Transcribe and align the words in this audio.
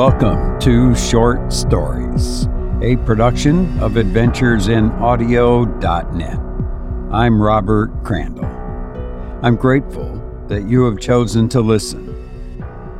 Welcome 0.00 0.56
to 0.60 0.94
Short 0.94 1.52
Stories, 1.52 2.48
a 2.80 2.96
production 3.04 3.66
of 3.82 3.92
AdventuresInAudio.net. 3.92 6.38
I'm 7.12 7.42
Robert 7.42 8.02
Crandall. 8.02 8.46
I'm 9.42 9.56
grateful 9.56 10.46
that 10.48 10.66
you 10.66 10.84
have 10.84 11.00
chosen 11.00 11.50
to 11.50 11.60
listen. 11.60 12.08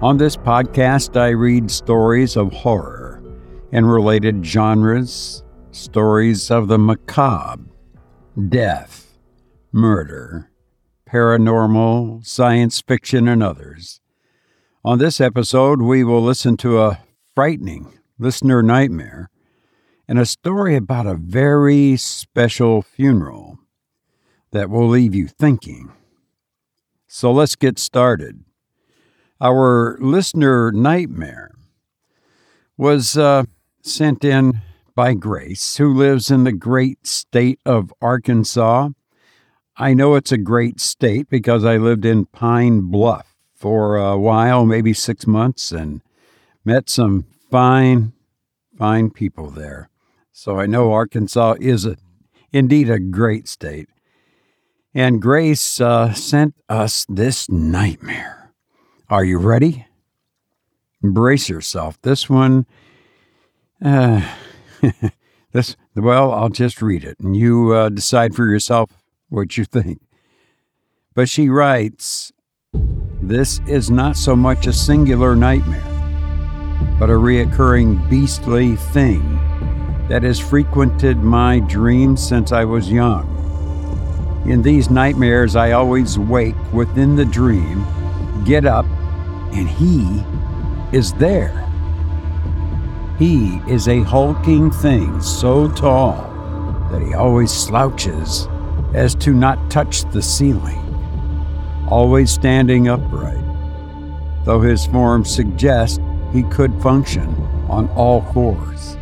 On 0.02 0.18
this 0.18 0.36
podcast, 0.36 1.18
I 1.18 1.30
read 1.30 1.70
stories 1.70 2.36
of 2.36 2.52
horror 2.52 3.22
and 3.72 3.90
related 3.90 4.44
genres, 4.44 5.42
stories 5.70 6.50
of 6.50 6.68
the 6.68 6.78
macabre, 6.78 7.64
death, 8.50 9.16
murder, 9.72 10.50
paranormal, 11.10 12.26
science 12.26 12.82
fiction, 12.82 13.26
and 13.26 13.42
others. 13.42 14.02
On 14.82 14.98
this 14.98 15.20
episode, 15.20 15.82
we 15.82 16.02
will 16.04 16.22
listen 16.22 16.56
to 16.58 16.80
a 16.80 17.00
frightening 17.34 17.98
listener 18.18 18.62
nightmare 18.62 19.28
and 20.08 20.18
a 20.18 20.24
story 20.24 20.74
about 20.74 21.06
a 21.06 21.16
very 21.16 21.98
special 21.98 22.80
funeral 22.80 23.58
that 24.52 24.70
will 24.70 24.88
leave 24.88 25.14
you 25.14 25.28
thinking. 25.28 25.92
So 27.06 27.30
let's 27.30 27.56
get 27.56 27.78
started. 27.78 28.42
Our 29.38 29.98
listener 30.00 30.72
nightmare 30.72 31.50
was 32.78 33.18
uh, 33.18 33.44
sent 33.82 34.24
in 34.24 34.62
by 34.94 35.12
Grace, 35.12 35.76
who 35.76 35.92
lives 35.92 36.30
in 36.30 36.44
the 36.44 36.52
great 36.52 37.06
state 37.06 37.60
of 37.66 37.92
Arkansas. 38.00 38.88
I 39.76 39.92
know 39.92 40.14
it's 40.14 40.32
a 40.32 40.38
great 40.38 40.80
state 40.80 41.28
because 41.28 41.66
I 41.66 41.76
lived 41.76 42.06
in 42.06 42.24
Pine 42.24 42.90
Bluff 42.90 43.29
for 43.60 43.98
a 43.98 44.18
while, 44.18 44.64
maybe 44.64 44.94
six 44.94 45.26
months, 45.26 45.70
and 45.70 46.00
met 46.64 46.88
some 46.88 47.26
fine, 47.50 48.12
fine 48.78 49.10
people 49.10 49.50
there. 49.50 49.90
So 50.32 50.58
I 50.58 50.64
know 50.64 50.92
Arkansas 50.92 51.56
is 51.60 51.84
a, 51.84 51.98
indeed 52.52 52.88
a 52.88 52.98
great 52.98 53.46
state. 53.46 53.90
And 54.94 55.20
Grace 55.20 55.78
uh, 55.78 56.14
sent 56.14 56.54
us 56.70 57.04
this 57.06 57.50
nightmare. 57.50 58.50
Are 59.10 59.24
you 59.24 59.38
ready? 59.38 59.86
Brace 61.02 61.50
yourself. 61.50 62.00
This 62.00 62.30
one, 62.30 62.64
uh, 63.84 64.26
this, 65.52 65.76
well, 65.94 66.32
I'll 66.32 66.48
just 66.48 66.80
read 66.80 67.04
it 67.04 67.18
and 67.20 67.36
you 67.36 67.74
uh, 67.74 67.90
decide 67.90 68.34
for 68.34 68.46
yourself 68.46 68.90
what 69.28 69.58
you 69.58 69.66
think. 69.66 70.00
But 71.14 71.28
she 71.28 71.50
writes, 71.50 72.32
this 73.22 73.60
is 73.66 73.90
not 73.90 74.16
so 74.16 74.34
much 74.34 74.66
a 74.66 74.72
singular 74.72 75.36
nightmare, 75.36 76.96
but 76.98 77.10
a 77.10 77.14
reoccurring 77.14 78.08
beastly 78.08 78.76
thing 78.76 79.38
that 80.08 80.22
has 80.22 80.40
frequented 80.40 81.18
my 81.18 81.60
dreams 81.60 82.26
since 82.26 82.50
I 82.50 82.64
was 82.64 82.90
young. 82.90 83.36
In 84.46 84.62
these 84.62 84.88
nightmares, 84.88 85.54
I 85.54 85.72
always 85.72 86.18
wake 86.18 86.56
within 86.72 87.14
the 87.14 87.26
dream, 87.26 87.84
get 88.44 88.64
up, 88.64 88.86
and 89.52 89.68
he 89.68 90.24
is 90.96 91.12
there. 91.14 91.66
He 93.18 93.60
is 93.68 93.86
a 93.86 94.02
hulking 94.02 94.70
thing 94.70 95.20
so 95.20 95.68
tall 95.68 96.22
that 96.90 97.02
he 97.02 97.12
always 97.12 97.52
slouches 97.52 98.48
as 98.94 99.14
to 99.16 99.34
not 99.34 99.70
touch 99.70 100.10
the 100.10 100.22
ceiling 100.22 100.79
always 101.90 102.30
standing 102.30 102.88
upright, 102.88 103.44
though 104.44 104.60
his 104.60 104.86
form 104.86 105.24
suggests 105.24 105.98
he 106.32 106.44
could 106.44 106.72
function 106.80 107.28
on 107.68 107.88
all 107.90 108.22
fours. 108.32 108.96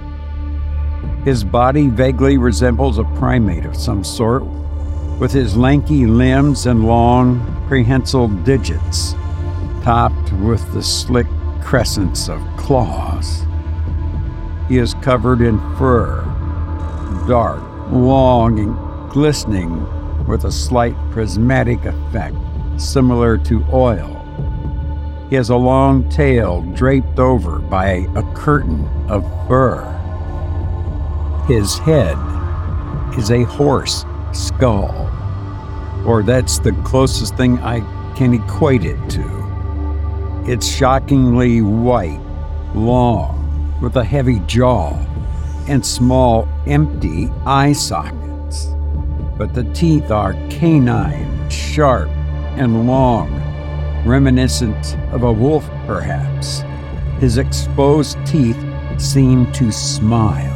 His 1.25 1.45
body 1.45 1.89
vaguely 1.89 2.39
resembles 2.39 2.99
a 2.99 3.05
primate 3.05 3.67
of 3.67 3.77
some 3.77 4.03
sort, 4.03 4.45
with 5.19 5.33
his 5.33 5.57
lanky 5.57 6.07
limbs 6.07 6.67
and 6.67 6.87
long, 6.87 7.65
prehensile 7.69 8.29
digits, 8.29 9.15
topped 9.83 10.33
with 10.35 10.73
the 10.73 10.83
slick 10.83 11.27
crescents 11.61 12.29
of 12.29 12.41
claws. 12.57 13.45
He 14.69 14.79
is 14.79 14.95
covered 14.95 15.43
in 15.43 15.59
fur, 15.77 16.23
dark, 17.27 17.62
long, 17.91 18.59
and 18.59 19.11
glistening 19.11 19.85
with 20.27 20.45
a 20.45 20.53
slight 20.53 20.95
prismatic 21.11 21.85
effect 21.85 22.37
similar 22.78 23.37
to 23.39 23.65
oil. 23.72 24.15
He 25.31 25.37
has 25.37 25.50
a 25.50 25.56
long 25.56 26.09
tail 26.09 26.62
draped 26.75 27.19
over 27.19 27.59
by 27.59 28.06
a 28.15 28.22
curtain 28.34 28.89
of 29.09 29.25
fur. 29.47 29.84
His 31.47 31.77
head 31.78 32.17
is 33.19 33.31
a 33.31 33.44
horse 33.44 34.05
skull, 34.33 35.11
or 36.06 36.22
that's 36.22 36.59
the 36.59 36.72
closest 36.84 37.37
thing 37.37 37.59
I 37.59 37.81
can 38.15 38.34
equate 38.34 38.84
it 38.84 38.99
to. 39.11 40.44
It's 40.47 40.67
shockingly 40.67 41.61
white, 41.61 42.21
long, 42.75 43.78
with 43.83 43.97
a 43.97 44.05
heavy 44.05 44.41
jaw 44.47 44.93
and 45.69 45.84
small, 45.84 46.49
empty 46.67 47.28
eye 47.44 47.72
sockets. 47.72 48.67
But 49.37 49.55
the 49.55 49.65
teeth 49.75 50.11
are 50.11 50.33
canine, 50.49 51.50
sharp, 51.50 52.09
and 52.59 52.87
long, 52.87 53.31
reminiscent 54.05 54.97
of 55.13 55.23
a 55.23 55.33
wolf 55.33 55.69
perhaps. 55.87 56.63
His 57.21 57.39
exposed 57.39 58.19
teeth 58.27 58.59
seem 58.99 59.51
to 59.53 59.71
smile. 59.71 60.55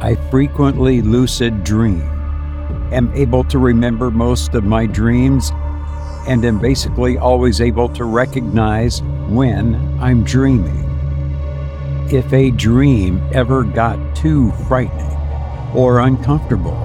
I 0.00 0.14
frequently 0.30 1.02
lucid 1.02 1.64
dream, 1.64 2.02
am 2.92 3.12
able 3.14 3.42
to 3.44 3.58
remember 3.58 4.10
most 4.10 4.54
of 4.54 4.64
my 4.64 4.86
dreams, 4.86 5.50
and 6.28 6.44
am 6.44 6.60
basically 6.60 7.18
always 7.18 7.60
able 7.60 7.88
to 7.90 8.04
recognize 8.04 9.02
when 9.28 9.74
I'm 10.00 10.22
dreaming. 10.22 10.84
If 12.10 12.32
a 12.32 12.52
dream 12.52 13.20
ever 13.32 13.64
got 13.64 14.14
too 14.14 14.52
frightening 14.68 15.16
or 15.74 16.00
uncomfortable, 16.00 16.76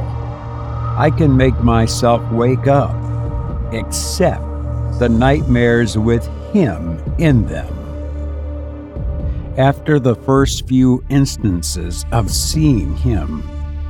I 0.98 1.12
can 1.16 1.38
make 1.38 1.60
myself 1.60 2.22
wake 2.32 2.68
up 2.68 3.01
except 3.72 4.44
the 5.00 5.09
nightmares 5.09 5.98
with 5.98 6.28
him 6.54 7.02
in 7.18 7.48
them. 7.48 7.68
After 9.58 10.00
the 10.00 10.16
first 10.16 10.68
few 10.68 11.04
instances 11.09 12.06
of 12.12 12.30
seeing 12.30 12.96
him, 12.98 13.44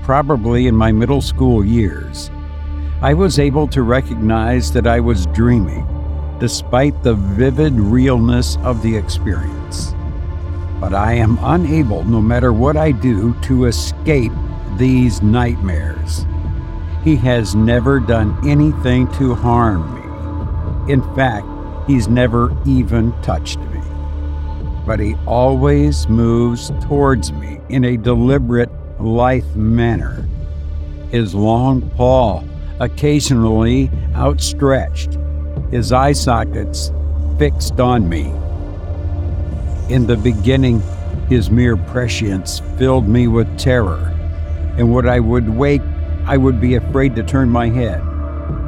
probably 0.03 0.67
in 0.67 0.75
my 0.75 0.91
middle 0.91 1.21
school 1.21 1.63
years, 1.63 2.31
I 3.01 3.13
was 3.13 3.39
able 3.39 3.67
to 3.69 3.81
recognize 3.81 4.71
that 4.73 4.87
I 4.87 4.99
was 4.99 5.25
dreaming, 5.27 5.87
despite 6.39 7.01
the 7.03 7.15
vivid 7.15 7.73
realness 7.73 8.57
of 8.63 8.81
the 8.81 8.95
experience. 8.95 9.93
But 10.79 10.93
I 10.93 11.13
am 11.13 11.37
unable, 11.41 12.03
no 12.03 12.21
matter 12.21 12.53
what 12.53 12.77
I 12.77 12.91
do, 12.91 13.35
to 13.41 13.65
escape 13.65 14.31
these 14.77 15.21
nightmares. 15.21 16.25
He 17.03 17.15
has 17.17 17.55
never 17.55 17.99
done 17.99 18.37
anything 18.47 19.11
to 19.13 19.33
harm 19.33 19.95
me. 19.95 20.93
In 20.93 21.01
fact, 21.15 21.47
he's 21.87 22.07
never 22.07 22.55
even 22.65 23.11
touched 23.23 23.59
me. 23.59 23.81
But 24.85 24.99
he 24.99 25.15
always 25.25 26.07
moves 26.07 26.71
towards 26.81 27.31
me 27.33 27.59
in 27.69 27.85
a 27.85 27.97
deliberate, 27.97 28.69
lithe 28.99 29.55
manner. 29.55 30.27
His 31.09 31.33
long 31.33 31.89
paw 31.91 32.43
occasionally 32.79 33.89
outstretched, 34.15 35.17
his 35.71 35.91
eye 35.91 36.13
sockets 36.13 36.91
fixed 37.39 37.79
on 37.79 38.07
me. 38.07 38.31
In 39.89 40.05
the 40.05 40.17
beginning, 40.17 40.81
his 41.29 41.49
mere 41.49 41.77
prescience 41.77 42.61
filled 42.77 43.07
me 43.07 43.27
with 43.27 43.57
terror, 43.57 44.13
and 44.77 44.93
what 44.93 45.07
I 45.07 45.19
would 45.19 45.49
wake 45.49 45.81
I 46.25 46.37
would 46.37 46.61
be 46.61 46.75
afraid 46.75 47.15
to 47.15 47.23
turn 47.23 47.49
my 47.49 47.69
head, 47.69 48.01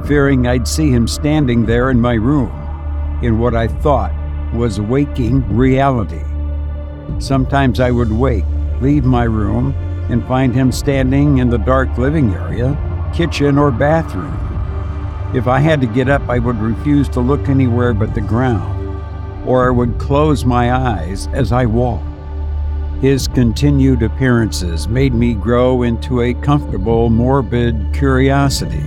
fearing 0.07 0.47
I'd 0.47 0.67
see 0.67 0.89
him 0.89 1.07
standing 1.07 1.65
there 1.65 1.91
in 1.91 2.01
my 2.01 2.13
room, 2.13 2.51
in 3.21 3.39
what 3.39 3.55
I 3.55 3.67
thought 3.67 4.11
was 4.53 4.81
waking 4.81 5.47
reality. 5.55 6.23
Sometimes 7.19 7.79
I 7.79 7.91
would 7.91 8.11
wake, 8.11 8.45
leave 8.81 9.05
my 9.05 9.23
room, 9.23 9.73
and 10.09 10.25
find 10.27 10.53
him 10.53 10.71
standing 10.71 11.37
in 11.37 11.49
the 11.49 11.57
dark 11.57 11.97
living 11.97 12.33
area, 12.33 12.77
kitchen, 13.13 13.57
or 13.57 13.71
bathroom. 13.71 14.37
If 15.33 15.47
I 15.47 15.59
had 15.59 15.81
to 15.81 15.87
get 15.87 16.09
up, 16.09 16.27
I 16.29 16.39
would 16.39 16.57
refuse 16.57 17.07
to 17.09 17.19
look 17.19 17.49
anywhere 17.49 17.93
but 17.93 18.13
the 18.13 18.21
ground, 18.21 19.47
or 19.47 19.67
I 19.67 19.71
would 19.71 19.97
close 19.99 20.45
my 20.45 20.73
eyes 20.73 21.27
as 21.33 21.51
I 21.51 21.65
walked. 21.65 22.12
His 23.03 23.27
continued 23.27 24.01
appearances 24.01 24.87
made 24.87 25.13
me 25.13 25.33
grow 25.33 25.83
into 25.83 26.21
a 26.21 26.33
comfortable, 26.35 27.09
morbid 27.09 27.89
curiosity. 27.91 28.85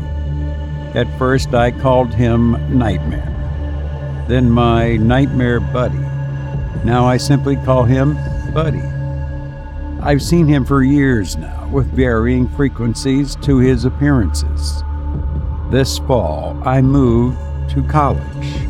At 0.94 1.06
first, 1.18 1.52
I 1.52 1.70
called 1.70 2.14
him 2.14 2.52
Nightmare, 2.78 4.24
then 4.26 4.50
my 4.50 4.96
nightmare 4.96 5.60
buddy, 5.60 5.98
Now 6.82 7.04
I 7.04 7.18
simply 7.18 7.56
call 7.56 7.84
him 7.84 8.14
Buddy. 8.54 8.80
I've 10.00 10.22
seen 10.22 10.46
him 10.46 10.64
for 10.64 10.82
years 10.82 11.36
now, 11.36 11.68
with 11.70 11.92
varying 11.92 12.48
frequencies 12.48 13.36
to 13.42 13.58
his 13.58 13.84
appearances. 13.84 14.82
This 15.70 15.98
fall, 15.98 16.58
I 16.64 16.80
moved 16.80 17.36
to 17.72 17.82
college, 17.82 18.66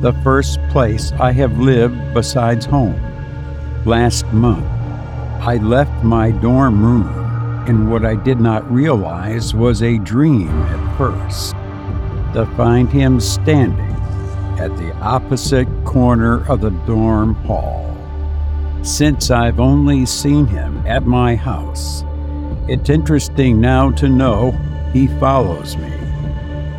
the 0.00 0.18
first 0.24 0.58
place 0.70 1.12
I 1.12 1.30
have 1.30 1.60
lived 1.60 2.12
besides 2.12 2.66
home. 2.66 3.00
Last 3.86 4.26
month, 4.32 4.79
I 5.42 5.56
left 5.56 6.04
my 6.04 6.32
dorm 6.32 6.84
room 6.84 7.66
in 7.66 7.88
what 7.88 8.04
I 8.04 8.14
did 8.14 8.40
not 8.40 8.70
realize 8.70 9.54
was 9.54 9.82
a 9.82 9.96
dream 9.96 10.48
at 10.48 10.98
first, 10.98 11.52
to 12.34 12.46
find 12.58 12.90
him 12.90 13.18
standing 13.20 13.96
at 14.60 14.76
the 14.76 14.94
opposite 14.96 15.66
corner 15.86 16.46
of 16.46 16.60
the 16.60 16.68
dorm 16.86 17.34
hall. 17.46 17.96
Since 18.82 19.30
I've 19.30 19.60
only 19.60 20.04
seen 20.04 20.46
him 20.46 20.86
at 20.86 21.06
my 21.06 21.36
house, 21.36 22.04
it's 22.68 22.90
interesting 22.90 23.62
now 23.62 23.92
to 23.92 24.10
know 24.10 24.50
he 24.92 25.06
follows 25.06 25.74
me. 25.78 25.92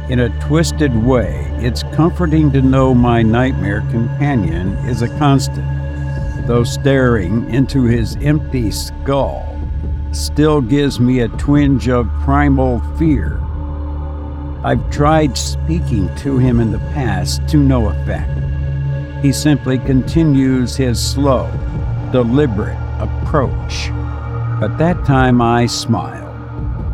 In 0.08 0.20
a 0.20 0.40
twisted 0.40 0.96
way, 1.04 1.48
it's 1.58 1.82
comforting 1.96 2.52
to 2.52 2.62
know 2.62 2.94
my 2.94 3.24
nightmare 3.24 3.82
companion 3.90 4.74
is 4.88 5.02
a 5.02 5.18
constant, 5.18 5.66
though 6.48 6.64
staring 6.64 7.50
into 7.50 7.84
his 7.84 8.16
empty 8.18 8.72
skull 8.72 9.48
still 10.12 10.62
gives 10.62 11.00
me 11.00 11.22
a 11.22 11.28
twinge 11.30 11.88
of 11.88 12.10
primal 12.22 12.80
fear. 12.98 13.40
I've 14.64 14.92
tried 14.92 15.38
speaking 15.38 16.14
to 16.18 16.38
him 16.38 16.60
in 16.60 16.72
the 16.72 16.80
past 16.94 17.48
to 17.50 17.58
no 17.58 17.90
effect. 17.90 18.40
He 19.24 19.32
simply 19.32 19.80
continues 19.80 20.76
his 20.76 21.02
slow, 21.02 21.50
deliberate 22.12 22.78
approach. 23.00 23.90
But 24.60 24.78
that 24.78 25.04
time 25.06 25.42
I 25.42 25.66
smiled 25.66 26.36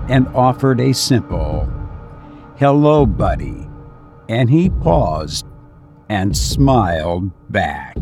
and 0.10 0.28
offered 0.30 0.80
a 0.80 0.94
simple, 0.94 1.68
Hello, 2.58 3.06
buddy. 3.06 3.68
And 4.30 4.50
he 4.50 4.70
paused 4.70 5.46
and 6.10 6.36
smiled 6.36 7.32
back. 7.52 7.98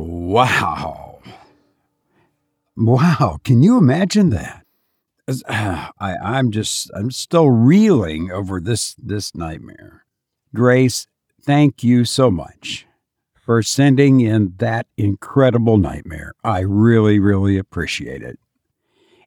Wow. 0.00 1.20
Wow, 2.76 3.38
can 3.44 3.62
you 3.62 3.76
imagine 3.76 4.30
that? 4.30 4.64
I, 5.48 6.16
I'm 6.22 6.50
just, 6.50 6.90
I'm 6.94 7.10
still 7.10 7.50
reeling 7.50 8.30
over 8.30 8.60
this, 8.60 8.94
this 8.94 9.34
nightmare. 9.34 10.06
Grace, 10.54 11.06
thank 11.42 11.84
you 11.84 12.06
so 12.06 12.30
much 12.30 12.86
for 13.34 13.62
sending 13.62 14.20
in 14.20 14.54
that 14.56 14.86
incredible 14.96 15.76
nightmare. 15.76 16.32
I 16.42 16.60
really, 16.60 17.18
really 17.18 17.58
appreciate 17.58 18.22
it. 18.22 18.38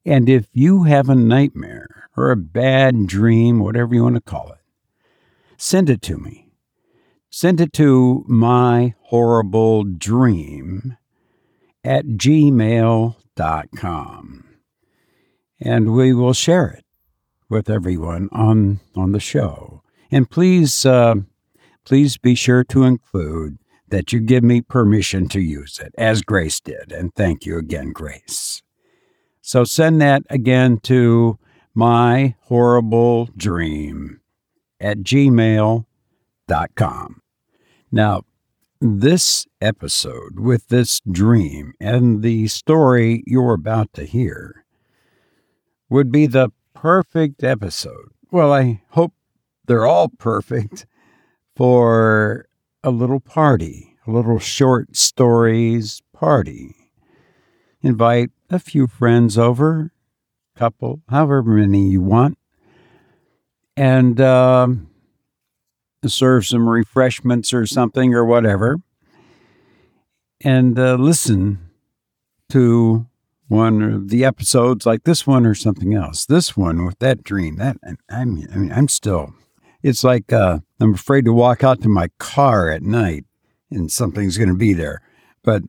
And 0.04 0.28
if 0.28 0.48
you 0.52 0.82
have 0.84 1.08
a 1.08 1.14
nightmare 1.14 2.08
or 2.16 2.30
a 2.30 2.36
bad 2.36 3.06
dream, 3.06 3.60
whatever 3.60 3.94
you 3.94 4.02
want 4.02 4.16
to 4.16 4.20
call 4.20 4.50
it, 4.52 4.60
send 5.56 5.88
it 5.88 6.02
to 6.02 6.18
me. 6.18 6.43
Send 7.36 7.60
it 7.60 7.72
to 7.72 8.24
my 8.28 8.94
horrible 9.06 9.82
dream 9.82 10.96
at 11.82 12.04
gmail.com. 12.06 13.16
And 15.60 15.92
we 15.96 16.14
will 16.14 16.32
share 16.32 16.68
it 16.68 16.84
with 17.50 17.68
everyone 17.68 18.28
on, 18.30 18.78
on 18.94 19.10
the 19.10 19.18
show. 19.18 19.82
And 20.12 20.30
please, 20.30 20.86
uh, 20.86 21.16
please 21.84 22.16
be 22.18 22.36
sure 22.36 22.62
to 22.62 22.84
include 22.84 23.58
that 23.88 24.12
you 24.12 24.20
give 24.20 24.44
me 24.44 24.60
permission 24.60 25.26
to 25.30 25.40
use 25.40 25.80
it, 25.80 25.92
as 25.98 26.22
Grace 26.22 26.60
did. 26.60 26.92
And 26.92 27.12
thank 27.16 27.44
you 27.44 27.58
again, 27.58 27.90
Grace. 27.90 28.62
So 29.40 29.64
send 29.64 30.00
that 30.00 30.22
again 30.30 30.78
to 30.84 31.40
my 31.74 32.36
horrible 32.42 33.28
dream 33.36 34.20
at 34.78 34.98
gmail.com. 34.98 35.84
Now, 37.94 38.22
this 38.80 39.46
episode 39.60 40.40
with 40.40 40.66
this 40.66 41.00
dream 41.08 41.74
and 41.78 42.24
the 42.24 42.48
story 42.48 43.22
you're 43.24 43.54
about 43.54 43.92
to 43.92 44.04
hear 44.04 44.64
would 45.88 46.10
be 46.10 46.26
the 46.26 46.48
perfect 46.74 47.44
episode. 47.44 48.10
Well, 48.32 48.52
I 48.52 48.82
hope 48.88 49.12
they're 49.66 49.86
all 49.86 50.08
perfect 50.08 50.86
for 51.54 52.48
a 52.82 52.90
little 52.90 53.20
party, 53.20 53.94
a 54.08 54.10
little 54.10 54.40
short 54.40 54.96
stories 54.96 56.02
party. 56.12 56.74
Invite 57.80 58.32
a 58.50 58.58
few 58.58 58.88
friends 58.88 59.38
over, 59.38 59.92
couple, 60.56 61.02
however 61.10 61.44
many 61.44 61.90
you 61.90 62.00
want, 62.00 62.38
and 63.76 64.20
um, 64.20 64.88
serve 66.08 66.46
some 66.46 66.68
refreshments 66.68 67.52
or 67.52 67.66
something 67.66 68.14
or 68.14 68.24
whatever, 68.24 68.78
and 70.42 70.78
uh, 70.78 70.94
listen 70.94 71.70
to 72.50 73.06
one 73.48 73.82
of 73.82 74.08
the 74.08 74.24
episodes 74.24 74.86
like 74.86 75.04
this 75.04 75.26
one 75.26 75.46
or 75.46 75.54
something 75.54 75.94
else. 75.94 76.26
This 76.26 76.56
one 76.56 76.84
with 76.84 76.98
that 76.98 77.22
dream, 77.22 77.56
that 77.56 77.76
I 78.10 78.24
mean, 78.24 78.48
I 78.52 78.56
mean, 78.56 78.72
I'm 78.72 78.88
still 78.88 79.34
it's 79.84 80.02
like 80.02 80.32
uh, 80.32 80.60
I'm 80.80 80.94
afraid 80.94 81.26
to 81.26 81.32
walk 81.32 81.62
out 81.62 81.82
to 81.82 81.88
my 81.88 82.08
car 82.18 82.70
at 82.70 82.82
night 82.82 83.26
and 83.70 83.92
something's 83.92 84.38
going 84.38 84.48
to 84.48 84.54
be 84.54 84.72
there. 84.72 85.02
But 85.42 85.62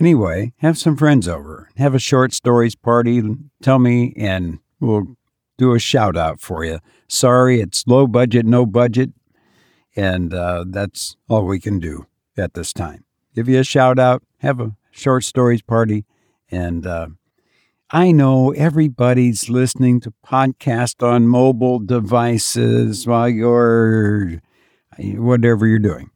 anyway, 0.00 0.52
have 0.58 0.76
some 0.76 0.96
friends 0.96 1.28
over, 1.28 1.68
have 1.76 1.94
a 1.94 2.00
short 2.00 2.34
stories 2.34 2.74
party, 2.74 3.22
tell 3.62 3.78
me, 3.78 4.12
and 4.16 4.58
we'll 4.80 5.16
do 5.56 5.72
a 5.72 5.78
shout 5.78 6.16
out 6.16 6.40
for 6.40 6.64
you. 6.64 6.80
Sorry, 7.08 7.60
it's 7.60 7.86
low 7.86 8.08
budget, 8.08 8.44
no 8.44 8.66
budget, 8.66 9.12
and 9.96 10.32
uh, 10.32 10.64
that's 10.66 11.16
all 11.28 11.44
we 11.44 11.60
can 11.60 11.78
do 11.78 12.06
at 12.36 12.54
this 12.54 12.72
time. 12.72 13.04
Give 13.34 13.48
you 13.48 13.60
a 13.60 13.64
shout 13.64 13.98
out, 13.98 14.22
have 14.38 14.60
a 14.60 14.76
short 14.90 15.24
stories 15.24 15.62
party, 15.62 16.04
and 16.50 16.86
uh, 16.86 17.08
I 17.90 18.10
know 18.12 18.52
everybody's 18.52 19.50
listening 19.50 20.00
to 20.00 20.14
podcast 20.26 21.06
on 21.06 21.26
mobile 21.28 21.78
devices 21.78 23.06
while 23.06 23.28
you're 23.28 24.40
whatever 24.98 25.66
you're 25.66 25.78
doing. 25.78 26.10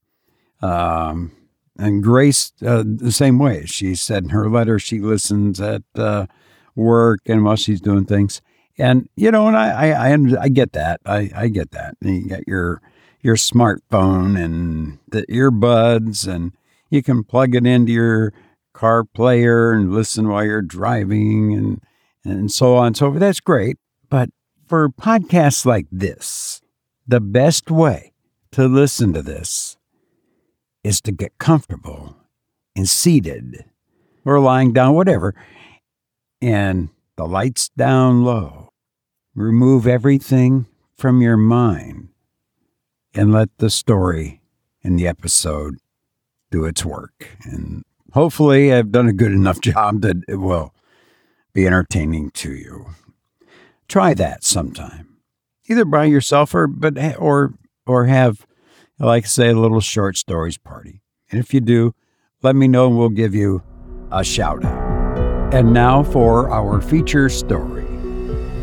Um, 0.62 1.33
and 1.79 2.03
Grace, 2.03 2.53
uh, 2.65 2.83
the 2.87 3.12
same 3.12 3.39
way. 3.39 3.67
She 3.67 3.95
said 3.95 4.25
in 4.25 4.31
her 4.31 4.49
letter 4.49 4.79
she 4.79 5.00
listens 5.00 5.61
at 5.61 5.83
uh, 5.95 6.27
work 6.75 7.21
and 7.27 7.45
while 7.45 7.57
she's 7.57 7.81
doing 7.81 8.07
things. 8.07 8.41
And 8.79 9.09
you 9.17 9.31
know, 9.31 9.47
and 9.47 9.57
I, 9.57 9.93
I, 9.93 10.12
I, 10.12 10.43
I 10.45 10.49
get 10.49 10.73
that. 10.73 11.00
I, 11.05 11.31
I 11.35 11.49
get 11.49 11.73
that. 11.73 11.97
And 12.00 12.17
you 12.17 12.29
got 12.29 12.47
your 12.49 12.81
your 13.23 13.37
smartphone 13.37 14.43
and 14.43 14.99
the 15.09 15.23
earbuds, 15.27 16.27
and 16.27 16.53
you 16.91 17.03
can 17.03 17.25
plug 17.25 17.55
it 17.55 17.67
into 17.67 17.93
your 17.93 18.33
car 18.73 19.05
player 19.05 19.73
and 19.73 19.93
listen 19.93 20.29
while 20.29 20.45
you're 20.45 20.63
driving 20.63 21.55
and 21.55 21.81
and 22.25 22.51
so 22.51 22.77
on 22.77 22.89
and 22.89 22.97
so 22.97 23.11
forth. 23.11 23.21
That's 23.21 23.41
great. 23.41 23.79
But 24.11 24.31
for 24.67 24.89
podcasts 24.89 25.65
like 25.65 25.87
this, 25.91 26.61
the 27.07 27.21
best 27.21 27.71
way 27.71 28.13
to 28.53 28.67
listen 28.67 29.13
to 29.13 29.23
this 29.23 29.77
is 30.83 31.01
to 31.03 31.13
get 31.13 31.39
comfortable 31.39 32.17
and 32.75 32.89
seated 32.89 33.65
or 34.25 34.41
lying 34.41 34.73
down, 34.73 34.95
whatever, 34.95 35.35
and 36.43 36.91
the 37.17 37.27
lights 37.27 37.71
down 37.71 38.25
low. 38.25 38.71
Remove 39.35 39.87
everything 39.87 40.67
from 40.97 41.21
your 41.21 41.37
mind 41.37 42.09
and 43.17 43.33
let 43.33 43.57
the 43.59 43.71
story 43.71 44.41
in 44.83 44.97
the 44.97 45.09
episode 45.09 45.79
do 46.51 46.65
its 46.65 46.85
work. 46.85 47.37
And 47.45 47.85
hopefully, 48.13 48.73
I've 48.73 48.93
done 48.93 49.09
a 49.09 49.13
good 49.13 49.33
enough 49.33 49.61
job 49.63 50.03
that 50.03 50.17
it 50.29 50.37
will 50.37 50.75
be 51.53 51.67
entertaining 51.67 52.31
to 52.33 52.53
you. 52.53 52.87
Try 53.89 54.15
that 54.15 54.45
sometime, 54.45 55.17
either 55.67 55.85
by 55.85 56.05
yourself 56.05 56.55
or 56.55 56.67
but 56.67 56.99
eh, 56.99 57.15
or 57.19 57.55
or 57.87 58.07
have, 58.07 58.47
like 58.99 59.25
I 59.25 59.29
say, 59.29 59.49
a 59.51 59.55
little 59.55 59.81
short 59.81 60.17
stories 60.17 60.59
party. 60.59 61.01
And 61.31 61.41
if 61.41 61.55
you 61.55 61.61
do, 61.61 61.95
let 62.43 62.57
me 62.57 62.69
know 62.69 62.89
and 62.89 62.99
we'll 62.99 63.09
give 63.09 63.35
you 63.35 63.63
a 64.13 64.23
shout 64.23 64.65
out. 64.65 65.55
And 65.55 65.73
now 65.73 66.03
for 66.03 66.51
our 66.51 66.81
feature 66.81 67.29
story. 67.29 67.85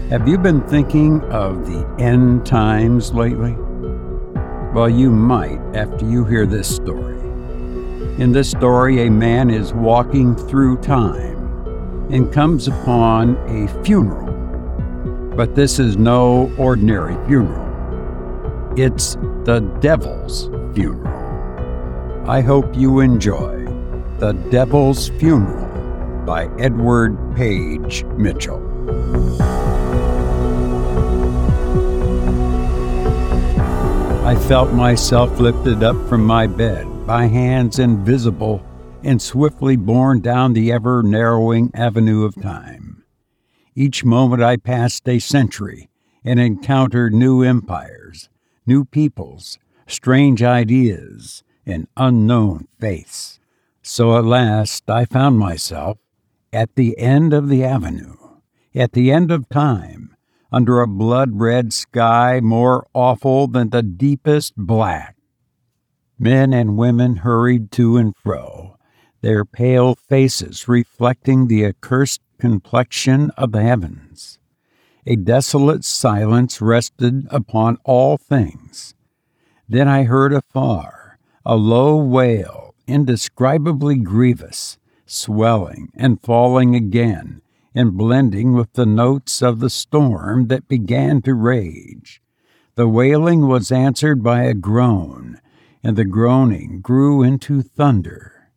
Have 0.10 0.28
you 0.28 0.38
been 0.38 0.62
thinking 0.68 1.22
of 1.32 1.66
the 1.66 1.88
end 1.98 2.46
times 2.46 3.14
lately? 3.14 3.56
Well, 4.74 4.90
you 4.90 5.12
might 5.12 5.60
after 5.76 6.04
you 6.04 6.26
hear 6.26 6.48
this 6.48 6.76
story. 6.76 7.20
In 8.18 8.32
this 8.32 8.50
story, 8.50 9.06
a 9.06 9.12
man 9.12 9.52
is 9.52 9.72
walking 9.72 10.36
through 10.36 10.78
time 10.78 12.10
and 12.12 12.34
comes 12.34 12.68
upon 12.68 13.38
a 13.48 13.68
funeral. 13.84 14.32
But 15.36 15.54
this 15.54 15.78
is 15.78 15.96
no 15.96 16.52
ordinary 16.58 17.14
funeral, 17.28 17.62
it's 18.76 19.14
the 19.44 19.60
devil's 19.80 20.50
funeral. 20.74 22.28
I 22.28 22.42
hope 22.42 22.76
you 22.76 23.02
enjoy 23.02 23.68
The 24.18 24.34
Devil's 24.50 25.10
Funeral 25.20 26.26
by 26.26 26.50
Edward 26.58 27.16
Page 27.36 28.06
Mitchell. 28.18 28.62
I 34.24 34.38
felt 34.48 34.72
myself 34.72 35.38
lifted 35.38 35.84
up 35.84 35.98
from 36.08 36.26
my 36.26 36.48
bed 36.48 37.06
by 37.06 37.26
hands 37.26 37.78
invisible 37.78 38.66
and 39.04 39.22
swiftly 39.22 39.76
borne 39.76 40.22
down 40.22 40.54
the 40.54 40.72
ever 40.72 41.04
narrowing 41.04 41.72
avenue 41.74 42.24
of 42.24 42.42
time. 42.42 43.04
Each 43.76 44.06
moment 44.06 44.42
I 44.42 44.56
passed 44.56 45.10
a 45.10 45.20
century 45.20 45.90
and 46.24 46.40
encountered 46.40 47.14
new 47.14 47.44
empires, 47.44 48.30
new 48.66 48.86
peoples, 48.86 49.60
strange 49.88 50.42
ideas, 50.42 51.44
and 51.66 51.90
unknown 51.98 52.70
faiths. 52.80 53.42
So 53.82 54.18
at 54.18 54.24
last 54.24 54.90
I 54.90 55.04
found 55.04 55.38
myself 55.38 55.98
at 56.54 56.76
the 56.76 56.98
end 56.98 57.34
of 57.34 57.50
the 57.50 57.66
avenue, 57.66 58.16
at 58.74 58.94
the 58.94 59.12
end 59.12 59.32
of 59.32 59.50
time, 59.50 60.13
under 60.54 60.82
a 60.82 60.88
blood 60.88 61.32
red 61.34 61.74
sky 61.74 62.40
more 62.42 62.88
awful 62.94 63.48
than 63.48 63.72
the 63.72 63.82
deepest 63.82 64.56
black. 64.56 65.18
Men 66.20 66.54
and 66.54 66.78
women 66.78 67.18
hurried 67.18 67.72
to 67.72 67.98
and 67.98 68.16
fro, 68.16 68.78
their 69.22 69.44
pale 69.44 69.96
faces 69.96 70.68
reflecting 70.68 71.48
the 71.48 71.66
accursed 71.66 72.22
complexion 72.40 73.32
of 73.32 73.52
the 73.52 73.64
heavens. 73.64 74.38
A 75.08 75.16
desolate 75.16 75.84
silence 75.84 76.62
rested 76.62 77.28
upon 77.32 77.78
all 77.84 78.18
things. 78.18 78.94
Then 79.68 79.88
I 79.88 80.04
heard 80.04 80.34
afar 80.34 81.18
a 81.46 81.56
low 81.56 81.98
wail, 81.98 82.76
indescribably 82.88 83.96
grievous, 83.98 84.78
swelling 85.06 85.92
and 85.96 86.22
falling 86.22 86.76
again, 86.76 87.42
and 87.76 87.98
blending 87.98 88.54
with 88.54 88.74
the 88.74 88.86
notes 88.86 89.42
of 89.42 89.60
the 89.60 89.70
storm 89.70 90.48
that 90.48 90.68
began 90.68 91.22
to 91.22 91.34
rage. 91.34 92.22
The 92.76 92.88
wailing 92.88 93.48
was 93.48 93.72
answered 93.72 94.24
by 94.24 94.44
a 94.44 94.54
groan, 94.54 95.40
and 95.84 95.96
the 95.96 96.06
groaning 96.06 96.82
grew 96.82 97.22
into 97.22 97.62
thunder. 97.62 98.52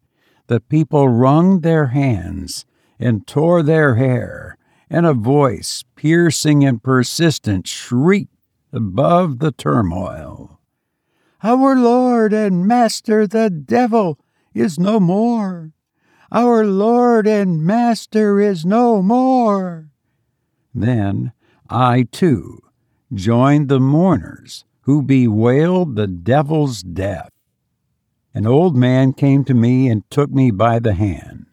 The 0.46 0.60
people 0.60 1.08
wrung 1.08 1.60
their 1.60 1.88
hands 1.88 2.64
and 2.98 3.26
tore 3.26 3.62
their 3.62 3.96
hair, 3.96 4.56
and 4.88 5.04
a 5.04 5.12
voice, 5.12 5.84
piercing 5.96 6.64
and 6.64 6.82
persistent, 6.82 7.66
shrieked 7.66 8.32
above 8.72 9.38
the 9.40 9.52
turmoil. 9.52 10.60
Our 11.42 11.76
Lord 11.76 12.32
and 12.32 12.66
Master 12.66 13.26
the 13.26 13.50
devil 13.50 14.18
is 14.54 14.78
no 14.78 14.98
more. 14.98 15.72
Our 16.36 16.66
Lord 16.66 17.26
and 17.26 17.62
Master 17.62 18.42
is 18.42 18.66
no 18.66 19.00
more. 19.00 19.88
Then 20.74 21.32
I 21.70 22.02
too 22.12 22.60
joined 23.14 23.70
the 23.70 23.80
mourners 23.80 24.66
who 24.82 25.00
bewailed 25.00 25.96
the 25.96 26.06
devil's 26.06 26.82
death. 26.82 27.30
An 28.34 28.46
old 28.46 28.76
man 28.76 29.14
came 29.14 29.44
to 29.44 29.54
me 29.54 29.88
and 29.88 30.02
took 30.10 30.28
me 30.28 30.50
by 30.50 30.78
the 30.78 30.92
hand. 30.92 31.46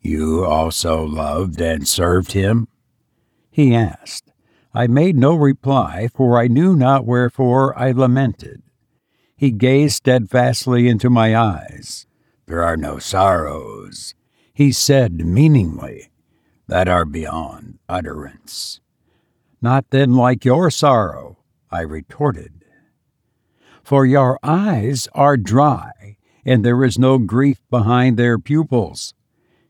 You 0.00 0.42
also 0.42 1.04
loved 1.04 1.60
and 1.60 1.86
served 1.86 2.32
him? 2.32 2.66
He 3.50 3.74
asked. 3.74 4.32
I 4.72 4.86
made 4.86 5.16
no 5.16 5.34
reply, 5.34 6.08
for 6.14 6.38
I 6.38 6.48
knew 6.48 6.74
not 6.74 7.04
wherefore 7.04 7.78
I 7.78 7.90
lamented. 7.90 8.62
He 9.36 9.50
gazed 9.50 9.96
steadfastly 9.96 10.88
into 10.88 11.10
my 11.10 11.36
eyes. 11.36 12.06
There 12.48 12.62
are 12.62 12.78
no 12.78 12.98
sorrows, 12.98 14.14
he 14.54 14.72
said 14.72 15.22
meaningly, 15.22 16.08
that 16.66 16.88
are 16.88 17.04
beyond 17.04 17.78
utterance. 17.90 18.80
Not 19.60 19.90
then 19.90 20.14
like 20.14 20.46
your 20.46 20.70
sorrow, 20.70 21.36
I 21.70 21.82
retorted. 21.82 22.64
For 23.82 24.06
your 24.06 24.38
eyes 24.42 25.08
are 25.12 25.36
dry, 25.36 26.16
and 26.42 26.64
there 26.64 26.82
is 26.84 26.98
no 26.98 27.18
grief 27.18 27.60
behind 27.68 28.16
their 28.16 28.38
pupils. 28.38 29.12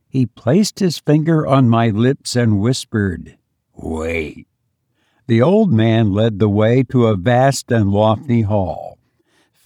He 0.09 0.27
placed 0.27 0.79
his 0.79 1.01
finger 1.01 1.45
on 1.45 1.69
my 1.69 1.89
lips 1.89 2.37
and 2.37 2.61
whispered, 2.61 3.39
Wait. 3.75 4.47
The 5.27 5.43
old 5.43 5.73
man 5.73 6.13
led 6.13 6.39
the 6.39 6.49
way 6.49 6.85
to 6.85 7.09
a 7.09 7.17
vast 7.17 7.73
and 7.73 7.91
lofty 7.91 8.43
hall 8.43 8.98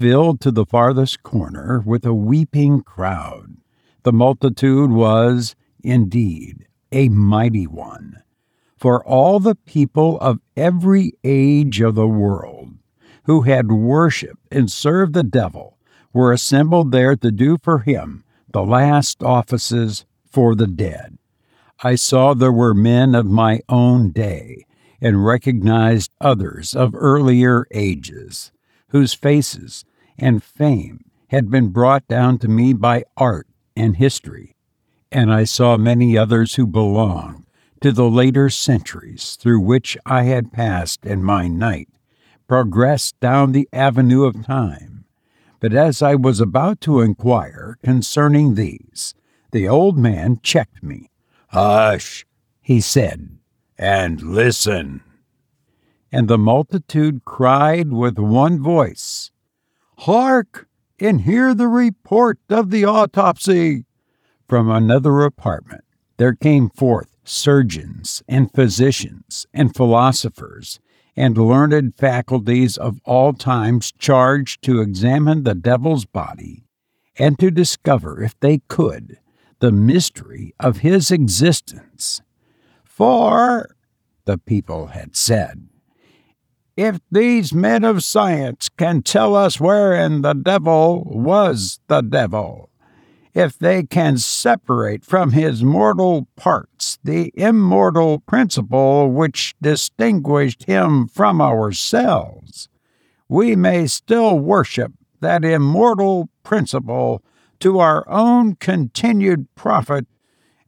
filled 0.02 0.40
to 0.40 0.50
the 0.50 0.66
farthest 0.66 1.22
corner 1.22 1.80
with 1.86 2.04
a 2.04 2.12
weeping 2.12 2.80
crowd. 2.80 3.56
The 4.02 4.12
multitude 4.12 4.90
was, 4.90 5.54
indeed, 5.84 6.66
a 6.90 7.08
mighty 7.08 7.68
one, 7.68 8.20
for 8.76 9.06
all 9.06 9.38
the 9.38 9.54
people 9.54 10.18
of 10.18 10.40
every 10.56 11.12
age 11.22 11.80
of 11.80 11.94
the 11.94 12.08
world 12.08 12.70
who 13.26 13.42
had 13.42 13.70
worshipped 13.70 14.44
and 14.50 14.72
served 14.72 15.12
the 15.12 15.22
devil 15.22 15.78
were 16.12 16.32
assembled 16.32 16.90
there 16.90 17.14
to 17.14 17.30
do 17.30 17.56
for 17.62 17.78
him 17.78 18.24
the 18.52 18.64
last 18.64 19.22
offices 19.22 20.04
for 20.28 20.56
the 20.56 20.66
dead. 20.66 21.16
I 21.84 21.94
saw 21.94 22.34
there 22.34 22.50
were 22.50 22.74
men 22.74 23.14
of 23.14 23.26
my 23.26 23.60
own 23.68 24.10
day 24.10 24.66
and 25.00 25.24
recognized 25.24 26.10
others 26.20 26.74
of 26.74 26.92
earlier 26.92 27.68
ages, 27.70 28.50
whose 28.88 29.14
faces 29.14 29.84
and 30.22 30.42
fame 30.42 31.04
had 31.28 31.50
been 31.50 31.68
brought 31.68 32.06
down 32.06 32.38
to 32.38 32.48
me 32.48 32.72
by 32.72 33.02
art 33.16 33.48
and 33.74 33.96
history, 33.96 34.54
and 35.10 35.32
I 35.32 35.44
saw 35.44 35.76
many 35.76 36.16
others 36.16 36.54
who 36.54 36.66
belonged 36.66 37.44
to 37.80 37.90
the 37.90 38.08
later 38.08 38.48
centuries 38.48 39.36
through 39.36 39.60
which 39.60 39.98
I 40.06 40.22
had 40.22 40.52
passed 40.52 41.04
in 41.04 41.24
my 41.24 41.48
night, 41.48 41.88
progressed 42.46 43.18
down 43.18 43.50
the 43.50 43.68
avenue 43.72 44.22
of 44.22 44.46
time. 44.46 45.04
But 45.58 45.74
as 45.74 46.00
I 46.00 46.14
was 46.14 46.38
about 46.38 46.80
to 46.82 47.00
inquire 47.00 47.76
concerning 47.82 48.54
these, 48.54 49.14
the 49.50 49.68
old 49.68 49.98
man 49.98 50.38
checked 50.42 50.82
me. 50.82 51.10
Hush, 51.48 52.24
he 52.60 52.80
said, 52.80 53.38
and 53.76 54.22
listen. 54.22 55.02
And 56.12 56.28
the 56.28 56.38
multitude 56.38 57.24
cried 57.24 57.92
with 57.92 58.18
one 58.18 58.62
voice, 58.62 59.31
Hark 60.02 60.66
and 60.98 61.20
hear 61.20 61.54
the 61.54 61.68
report 61.68 62.40
of 62.48 62.70
the 62.70 62.84
autopsy. 62.84 63.84
From 64.48 64.68
another 64.68 65.20
apartment 65.20 65.84
there 66.16 66.34
came 66.34 66.70
forth 66.70 67.16
surgeons 67.22 68.20
and 68.26 68.52
physicians 68.52 69.46
and 69.54 69.76
philosophers 69.76 70.80
and 71.16 71.38
learned 71.38 71.94
faculties 71.96 72.76
of 72.76 73.00
all 73.04 73.32
times 73.32 73.92
charged 73.96 74.60
to 74.62 74.80
examine 74.80 75.44
the 75.44 75.54
devil's 75.54 76.04
body 76.04 76.64
and 77.16 77.38
to 77.38 77.52
discover, 77.52 78.24
if 78.24 78.34
they 78.40 78.58
could, 78.66 79.18
the 79.60 79.70
mystery 79.70 80.52
of 80.58 80.78
his 80.78 81.12
existence. 81.12 82.22
For, 82.82 83.76
the 84.24 84.38
people 84.38 84.88
had 84.88 85.14
said, 85.14 85.68
if 86.76 87.00
these 87.10 87.52
men 87.52 87.84
of 87.84 88.02
science 88.02 88.68
can 88.68 89.02
tell 89.02 89.36
us 89.36 89.60
wherein 89.60 90.22
the 90.22 90.32
devil 90.32 91.04
was 91.04 91.80
the 91.88 92.00
devil, 92.00 92.70
if 93.34 93.58
they 93.58 93.82
can 93.82 94.18
separate 94.18 95.04
from 95.04 95.32
his 95.32 95.62
mortal 95.62 96.28
parts 96.36 96.98
the 97.02 97.32
immortal 97.34 98.20
principle 98.20 99.10
which 99.10 99.54
distinguished 99.60 100.64
him 100.64 101.08
from 101.08 101.40
ourselves, 101.40 102.68
we 103.28 103.56
may 103.56 103.86
still 103.86 104.38
worship 104.38 104.92
that 105.20 105.44
immortal 105.44 106.28
principle 106.42 107.22
to 107.60 107.78
our 107.78 108.08
own 108.08 108.54
continued 108.56 109.46
profit 109.54 110.06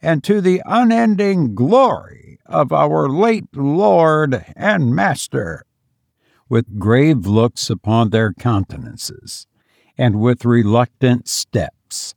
and 0.01 0.23
to 0.23 0.41
the 0.41 0.63
unending 0.65 1.55
glory 1.55 2.39
of 2.47 2.73
our 2.73 3.09
late 3.09 3.47
Lord 3.55 4.45
and 4.55 4.95
Master 4.95 5.65
with 6.49 6.79
grave 6.79 7.27
looks 7.27 7.71
upon 7.71 8.11
their 8.11 8.33
countenances, 8.33 9.47
and 9.97 10.21
with 10.21 10.45
reluctant 10.45 11.29
steps. 11.29 12.15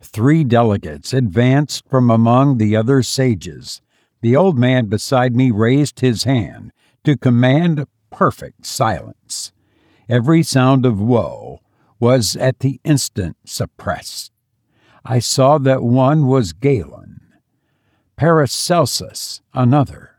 Three 0.00 0.44
delegates 0.44 1.12
advanced 1.12 1.84
from 1.88 2.10
among 2.10 2.58
the 2.58 2.76
other 2.76 3.02
sages. 3.02 3.80
The 4.20 4.36
old 4.36 4.58
man 4.58 4.86
beside 4.86 5.34
me 5.34 5.50
raised 5.50 6.00
his 6.00 6.24
hand 6.24 6.72
to 7.04 7.16
command 7.16 7.86
perfect 8.10 8.66
silence. 8.66 9.52
Every 10.08 10.42
sound 10.42 10.84
of 10.84 11.00
woe 11.00 11.60
was 11.98 12.36
at 12.36 12.60
the 12.60 12.80
instant 12.84 13.36
suppressed. 13.44 14.30
I 15.04 15.18
saw 15.18 15.58
that 15.58 15.82
one 15.82 16.26
was 16.26 16.52
Galen, 16.52 17.20
Paracelsus 18.16 19.40
another, 19.52 20.13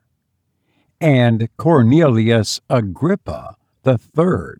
and 1.05 1.47
Cornelius 1.57 2.61
Agrippa 2.67 3.57
the 3.83 3.95
third. 3.95 4.59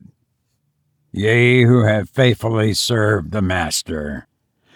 Ye 1.12 1.64
who 1.64 1.86
have 1.86 2.08
faithfully 2.08 2.72
served 2.76 3.32
the 3.32 3.42
Master, 3.42 4.28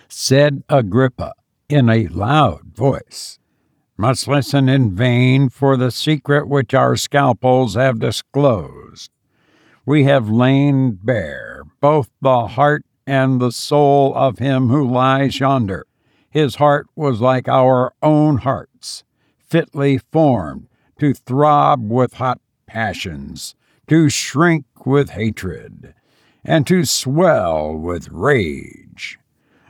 said 0.08 0.64
Agrippa 0.68 1.34
in 1.70 1.88
a 1.88 2.08
loud 2.08 2.76
voice, 2.76 3.38
must 3.98 4.28
listen 4.28 4.68
in 4.68 4.96
vain 4.96 5.48
for 5.48 5.78
the 5.78 5.92
secret 5.92 6.48
which 6.48 6.74
our 6.74 6.96
scalpels 6.96 7.76
have 7.76 8.00
disclosed. 8.00 9.12
We 9.86 10.06
have 10.06 10.28
lain 10.28 10.94
bare 10.94 11.62
both 11.80 12.10
the 12.20 12.48
heart 12.48 12.84
and 13.06 13.40
the 13.40 13.52
soul 13.52 14.16
of 14.16 14.40
him 14.40 14.70
who 14.70 14.90
lies 14.90 15.40
yonder. 15.40 15.86
His 16.32 16.56
heart 16.56 16.88
was 16.96 17.22
like 17.22 17.48
our 17.48 17.94
own 18.02 18.40
hearts, 18.40 19.04
fitly 19.38 20.00
formed 20.12 20.69
to 21.00 21.14
throb 21.14 21.90
with 21.90 22.14
hot 22.14 22.40
passions, 22.68 23.56
to 23.88 24.10
shrink 24.10 24.66
with 24.86 25.12
hatred 25.12 25.94
and 26.44 26.66
to 26.68 26.86
swell 26.86 27.76
with 27.76 28.10
rage. 28.10 29.20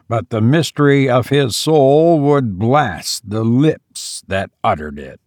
But 0.07 0.29
the 0.29 0.41
mystery 0.41 1.09
of 1.09 1.29
his 1.29 1.55
soul 1.55 2.19
would 2.21 2.57
blast 2.57 3.29
the 3.29 3.43
lips 3.43 4.24
that 4.27 4.51
uttered 4.63 4.98
it. 4.98 5.19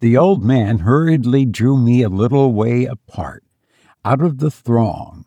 The 0.00 0.16
old 0.16 0.44
man 0.44 0.80
hurriedly 0.80 1.46
drew 1.46 1.78
me 1.78 2.02
a 2.02 2.08
little 2.08 2.52
way 2.52 2.84
apart, 2.84 3.42
out 4.04 4.20
of 4.20 4.38
the 4.38 4.50
throng. 4.50 5.24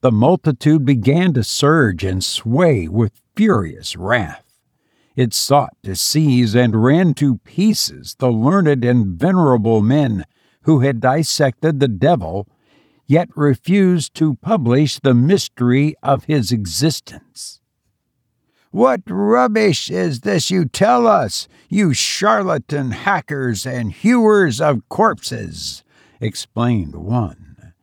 The 0.00 0.12
multitude 0.12 0.84
began 0.84 1.32
to 1.34 1.44
surge 1.44 2.04
and 2.04 2.22
sway 2.22 2.86
with 2.86 3.20
furious 3.34 3.96
wrath. 3.96 4.51
It 5.14 5.34
sought 5.34 5.76
to 5.82 5.94
seize 5.94 6.54
and 6.54 6.82
rend 6.82 7.16
to 7.18 7.38
pieces 7.38 8.16
the 8.18 8.30
learned 8.30 8.84
and 8.84 9.18
venerable 9.18 9.82
men 9.82 10.24
who 10.62 10.80
had 10.80 11.00
dissected 11.00 11.80
the 11.80 11.88
devil 11.88 12.48
yet 13.06 13.28
refused 13.36 14.14
to 14.14 14.36
publish 14.36 14.98
the 14.98 15.14
mystery 15.14 15.94
of 16.02 16.24
his 16.24 16.50
existence. 16.50 17.60
What 18.70 19.02
rubbish 19.06 19.90
is 19.90 20.20
this 20.20 20.50
you 20.50 20.64
tell 20.64 21.06
us, 21.06 21.46
you 21.68 21.92
charlatan 21.92 22.92
hackers 22.92 23.66
and 23.66 23.92
hewers 23.92 24.62
of 24.62 24.88
corpses? 24.88 25.84
explained 26.20 26.94
one. 26.94 27.74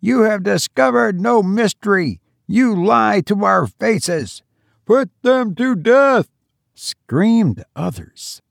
You 0.00 0.22
have 0.22 0.42
discovered 0.42 1.20
no 1.20 1.44
mystery. 1.44 2.20
You 2.48 2.74
lie 2.74 3.20
to 3.26 3.44
our 3.44 3.68
faces. 3.68 4.42
Put 4.84 5.10
them 5.22 5.54
to 5.54 5.76
death, 5.76 6.28
screamed 6.74 7.62
others. 7.76 8.42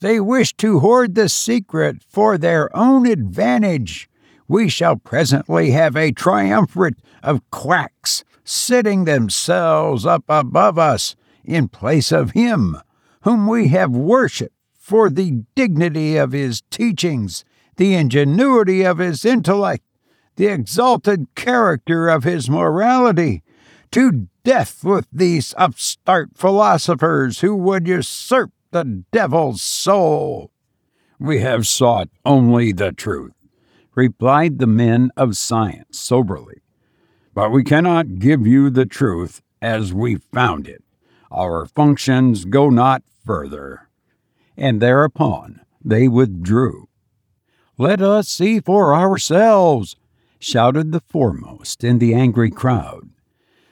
They 0.00 0.20
wish 0.20 0.54
to 0.56 0.80
hoard 0.80 1.14
the 1.14 1.28
secret 1.28 2.02
for 2.08 2.38
their 2.38 2.74
own 2.76 3.06
advantage 3.06 4.08
we 4.48 4.68
shall 4.68 4.96
presently 4.96 5.70
have 5.70 5.94
a 5.94 6.10
triumvirate 6.10 6.98
of 7.22 7.48
quacks 7.50 8.24
sitting 8.42 9.04
themselves 9.04 10.04
up 10.04 10.24
above 10.28 10.76
us 10.76 11.14
in 11.44 11.68
place 11.68 12.10
of 12.10 12.32
him 12.32 12.76
whom 13.22 13.46
we 13.46 13.68
have 13.68 13.92
worshipped 13.92 14.54
for 14.76 15.08
the 15.08 15.44
dignity 15.54 16.16
of 16.16 16.32
his 16.32 16.62
teachings, 16.70 17.44
the 17.76 17.94
ingenuity 17.94 18.82
of 18.82 18.98
his 18.98 19.24
intellect, 19.24 19.84
the 20.36 20.46
exalted 20.46 21.26
character 21.36 22.08
of 22.08 22.24
his 22.24 22.50
morality. 22.50 23.42
To 23.92 24.28
death 24.42 24.84
with 24.84 25.06
these 25.12 25.54
upstart 25.56 26.30
philosophers 26.34 27.40
who 27.40 27.54
would 27.54 27.86
usurp 27.86 28.52
the 28.70 29.04
devil's 29.12 29.62
soul. 29.62 30.50
We 31.18 31.40
have 31.40 31.66
sought 31.66 32.08
only 32.24 32.72
the 32.72 32.92
truth 32.92 33.32
replied 34.00 34.58
the 34.58 34.66
men 34.66 35.10
of 35.14 35.36
science 35.36 35.98
soberly. 35.98 36.62
But 37.34 37.50
we 37.50 37.62
cannot 37.62 38.18
give 38.18 38.46
you 38.46 38.70
the 38.70 38.86
truth 38.86 39.42
as 39.60 39.92
we 39.92 40.16
found 40.32 40.66
it. 40.66 40.82
Our 41.30 41.66
functions 41.66 42.46
go 42.46 42.70
not 42.70 43.02
further. 43.26 43.90
And 44.56 44.80
thereupon 44.80 45.60
they 45.84 46.08
withdrew. 46.08 46.88
Let 47.76 48.00
us 48.00 48.28
see 48.28 48.58
for 48.60 48.94
ourselves, 48.94 49.96
shouted 50.38 50.92
the 50.92 51.00
foremost 51.00 51.84
in 51.84 51.98
the 51.98 52.14
angry 52.14 52.50
crowd. 52.50 53.09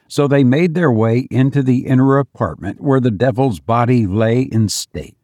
So 0.09 0.27
they 0.27 0.43
made 0.43 0.73
their 0.73 0.91
way 0.91 1.27
into 1.29 1.61
the 1.61 1.85
inner 1.85 2.17
apartment 2.17 2.81
where 2.81 2.99
the 2.99 3.11
devil's 3.11 3.59
body 3.59 4.07
lay 4.07 4.41
in 4.41 4.67
state. 4.67 5.15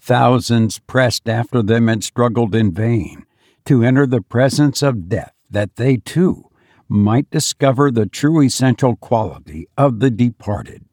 Thousands 0.00 0.78
pressed 0.78 1.28
after 1.28 1.60
them 1.60 1.88
and 1.88 2.04
struggled 2.04 2.54
in 2.54 2.72
vain 2.72 3.26
to 3.64 3.82
enter 3.82 4.06
the 4.06 4.22
presence 4.22 4.80
of 4.80 5.08
death, 5.08 5.32
that 5.50 5.74
they 5.74 5.96
too 5.96 6.44
might 6.88 7.28
discover 7.30 7.90
the 7.90 8.06
true 8.06 8.40
essential 8.40 8.94
quality 8.94 9.66
of 9.76 9.98
the 9.98 10.10
departed. 10.10 10.84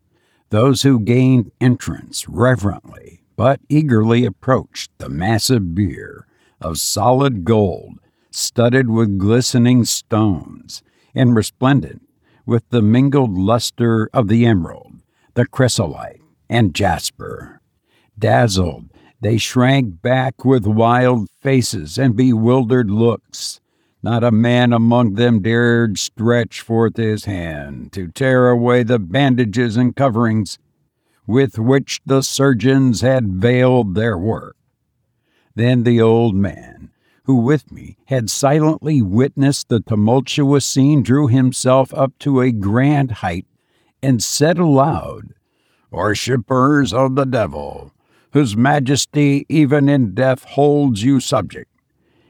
Those 0.49 0.81
who 0.81 0.99
gained 0.99 1.51
entrance 1.62 2.27
reverently 2.27 3.21
but 3.36 3.60
eagerly 3.69 4.25
approached 4.25 4.89
the 4.97 5.10
massive 5.10 5.75
bier 5.75 6.25
of 6.60 6.79
solid 6.79 7.45
gold, 7.45 7.99
studded 8.31 8.89
with 8.89 9.19
glistening 9.19 9.86
stones, 9.86 10.81
and 11.13 11.36
resplendent 11.36 12.01
with 12.45 12.67
the 12.69 12.81
mingled 12.81 13.38
luster 13.38 14.10
of 14.13 14.27
the 14.27 14.45
emerald, 14.45 15.01
the 15.34 15.45
chrysolite, 15.45 16.21
and 16.49 16.73
jasper. 16.73 17.62
Dazzled 18.17 18.89
they 19.21 19.38
shrank 19.38 20.01
back 20.01 20.45
with 20.45 20.67
wild 20.67 21.27
faces 21.41 21.97
and 21.97 22.15
bewildered 22.15 22.91
looks. 22.91 23.60
Not 24.03 24.23
a 24.23 24.31
man 24.31 24.71
among 24.71 25.15
them 25.15 25.41
dared 25.41 25.97
stretch 25.97 26.62
forth 26.62 26.97
his 26.97 27.25
hand 27.25 27.91
to 27.93 28.10
tear 28.10 28.49
away 28.49 28.84
the 28.84 28.99
bandages 28.99 29.77
and 29.77 29.95
coverings 29.95 30.60
with 31.25 31.58
which 31.58 32.01
the 32.05 32.21
surgeons 32.21 33.01
had 33.01 33.34
veiled 33.34 33.95
their 33.95 34.15
work. 34.15 34.55
Then 35.55 35.84
the 35.84 35.99
old 36.01 36.36
man, 36.36 36.91
who 37.25 37.35
with 37.35 37.71
me 37.71 37.97
had 38.05 38.29
silently 38.29 39.01
witnessed 39.01 39.69
the 39.69 39.79
tumultuous 39.79 40.65
scene, 40.65 41.01
drew 41.01 41.27
himself 41.27 41.93
up 41.93 42.13
to 42.19 42.39
a 42.39 42.51
grand 42.51 43.11
height 43.11 43.45
and 44.01 44.23
said 44.23 44.57
aloud, 44.59 45.33
Worshippers 45.91 46.93
of 46.93 47.15
the 47.15 47.25
devil, 47.25 47.91
whose 48.33 48.55
majesty 48.55 49.45
even 49.49 49.89
in 49.89 50.13
death 50.13 50.43
holds 50.43 51.03
you 51.03 51.19
subject. 51.19 51.71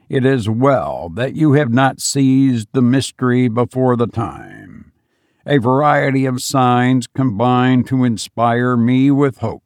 It 0.08 0.26
is 0.26 0.48
well 0.48 1.10
that 1.16 1.36
you 1.36 1.54
have 1.54 1.72
not 1.72 2.00
seized 2.00 2.70
the 2.72 2.82
mystery 2.82 3.48
before 3.48 3.96
the 3.98 4.08
time. 4.08 4.92
A 5.46 5.58
variety 5.58 6.26
of 6.26 6.42
signs 6.42 7.08
combine 7.08 7.84
to 7.86 8.04
inspire 8.04 8.78
me 8.78 9.12
with 9.12 9.40
hope 9.40 9.64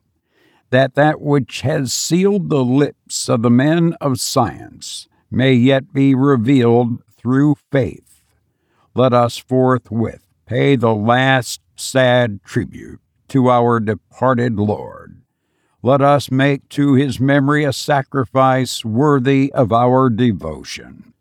that 0.71 0.95
that 0.95 1.19
which 1.19 1.61
has 1.61 1.93
sealed 1.93 2.49
the 2.49 2.63
lips 2.63 3.27
of 3.27 3.41
the 3.41 3.49
men 3.49 3.93
of 3.99 4.19
science 4.19 5.07
may 5.31 5.53
yet 5.53 5.93
be 5.93 6.15
revealed 6.15 7.03
through 7.17 7.55
faith. 7.71 8.21
Let 8.95 9.13
us 9.13 9.37
forthwith 9.37 10.25
pay 10.45 10.75
the 10.75 10.95
last 10.95 11.61
sad 11.75 12.43
tribute 12.43 12.99
to 13.29 13.49
our 13.49 13.79
departed 13.79 14.55
Lord 14.55 15.19
let 15.81 16.01
us 16.01 16.29
make 16.29 16.67
to 16.69 16.95
his 16.95 17.21
memory 17.21 17.63
a 17.63 17.71
sacrifice 17.71 18.83
worthy 18.83 19.49
of 19.53 19.71
our 19.71 20.09
devotion. 20.09 21.13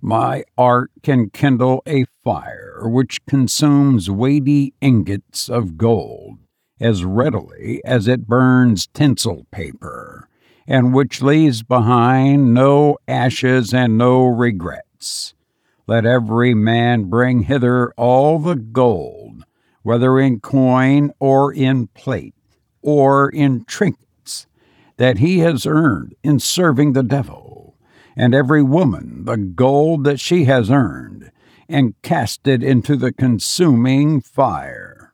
My 0.00 0.44
art 0.56 0.92
can 1.02 1.30
kindle 1.30 1.82
a 1.86 2.04
fire 2.22 2.82
which 2.84 3.26
consumes 3.26 4.08
weighty 4.08 4.74
ingots 4.80 5.48
of 5.48 5.76
gold 5.76 6.38
as 6.80 7.04
readily 7.04 7.82
as 7.84 8.06
it 8.06 8.28
burns 8.28 8.86
tinsel 8.86 9.46
paper, 9.50 10.28
and 10.66 10.92
which 10.92 11.22
leaves 11.22 11.62
behind 11.62 12.52
no 12.52 12.98
ashes 13.06 13.72
and 13.72 13.96
no 13.96 14.24
regrets. 14.26 15.34
Let 15.86 16.04
every 16.04 16.54
man 16.54 17.04
bring 17.04 17.42
hither 17.42 17.92
all 17.96 18.38
the 18.38 18.56
gold, 18.56 19.44
whether 19.82 20.18
in 20.18 20.40
coin 20.40 21.12
or 21.20 21.52
in 21.52 21.86
plate, 21.88 22.34
or 22.82 23.28
in 23.28 23.64
trinkets 23.64 24.46
that 24.96 25.18
he 25.18 25.40
has 25.40 25.66
earned 25.66 26.14
in 26.22 26.40
serving 26.40 26.92
the 26.92 27.02
devil, 27.02 27.76
and 28.16 28.34
every 28.34 28.62
woman 28.62 29.24
the 29.24 29.36
gold 29.36 30.04
that 30.04 30.18
she 30.18 30.44
has 30.44 30.70
earned, 30.70 31.30
and 31.68 31.94
cast 32.02 32.48
it 32.48 32.62
into 32.62 32.96
the 32.96 33.12
consuming 33.12 34.20
fire. 34.20 35.12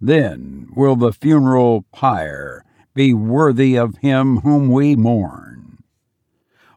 Then 0.00 0.68
will 0.76 0.96
the 0.96 1.12
funeral 1.12 1.86
pyre 1.92 2.64
be 2.94 3.12
worthy 3.12 3.76
of 3.76 3.96
him 3.98 4.38
whom 4.38 4.68
we 4.70 4.96
mourn. 4.96 5.82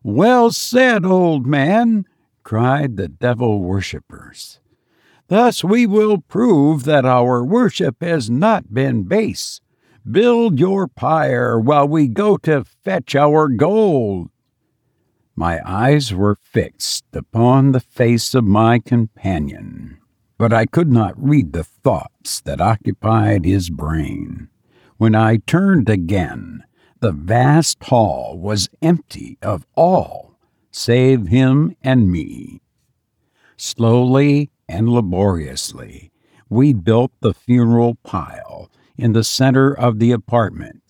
Well 0.03 0.51
said, 0.51 1.05
old 1.05 1.45
man, 1.45 2.05
cried 2.43 2.97
the 2.97 3.07
devil 3.07 3.61
worshippers. 3.61 4.59
Thus 5.27 5.63
we 5.63 5.85
will 5.85 6.19
prove 6.19 6.83
that 6.85 7.05
our 7.05 7.43
worship 7.43 8.01
has 8.01 8.29
not 8.29 8.73
been 8.73 9.03
base, 9.03 9.61
Build 10.09 10.57
your 10.57 10.87
pyre 10.87 11.59
while 11.59 11.85
we 11.85 12.07
go 12.07 12.37
to 12.37 12.63
fetch 12.63 13.13
our 13.13 13.49
gold. 13.49 14.29
My 15.35 15.59
eyes 15.65 16.13
were 16.13 16.35
fixed 16.35 17.03
upon 17.13 17.73
the 17.73 17.81
face 17.81 18.33
of 18.33 18.45
my 18.45 18.79
companion. 18.79 19.97
but 20.37 20.53
I 20.53 20.67
could 20.67 20.91
not 20.91 21.15
read 21.17 21.51
the 21.51 21.63
thoughts 21.63 22.41
that 22.41 22.61
occupied 22.61 23.43
his 23.43 23.71
brain. 23.71 24.49
When 24.97 25.13
I 25.13 25.37
turned 25.37 25.89
again, 25.89 26.63
the 27.01 27.11
vast 27.11 27.83
hall 27.83 28.35
was 28.39 28.67
empty 28.81 29.37
of 29.43 29.65
all 29.75 30.39
save 30.71 31.27
him 31.27 31.75
and 31.83 32.11
me. 32.11 32.61
Slowly 33.57 34.49
and 34.67 34.89
laboriously, 34.89 36.11
we 36.49 36.73
built 36.73 37.11
the 37.19 37.33
funeral 37.33 37.95
pile 38.03 38.71
in 38.97 39.13
the 39.13 39.23
center 39.23 39.71
of 39.71 39.99
the 39.99 40.11
apartment. 40.11 40.81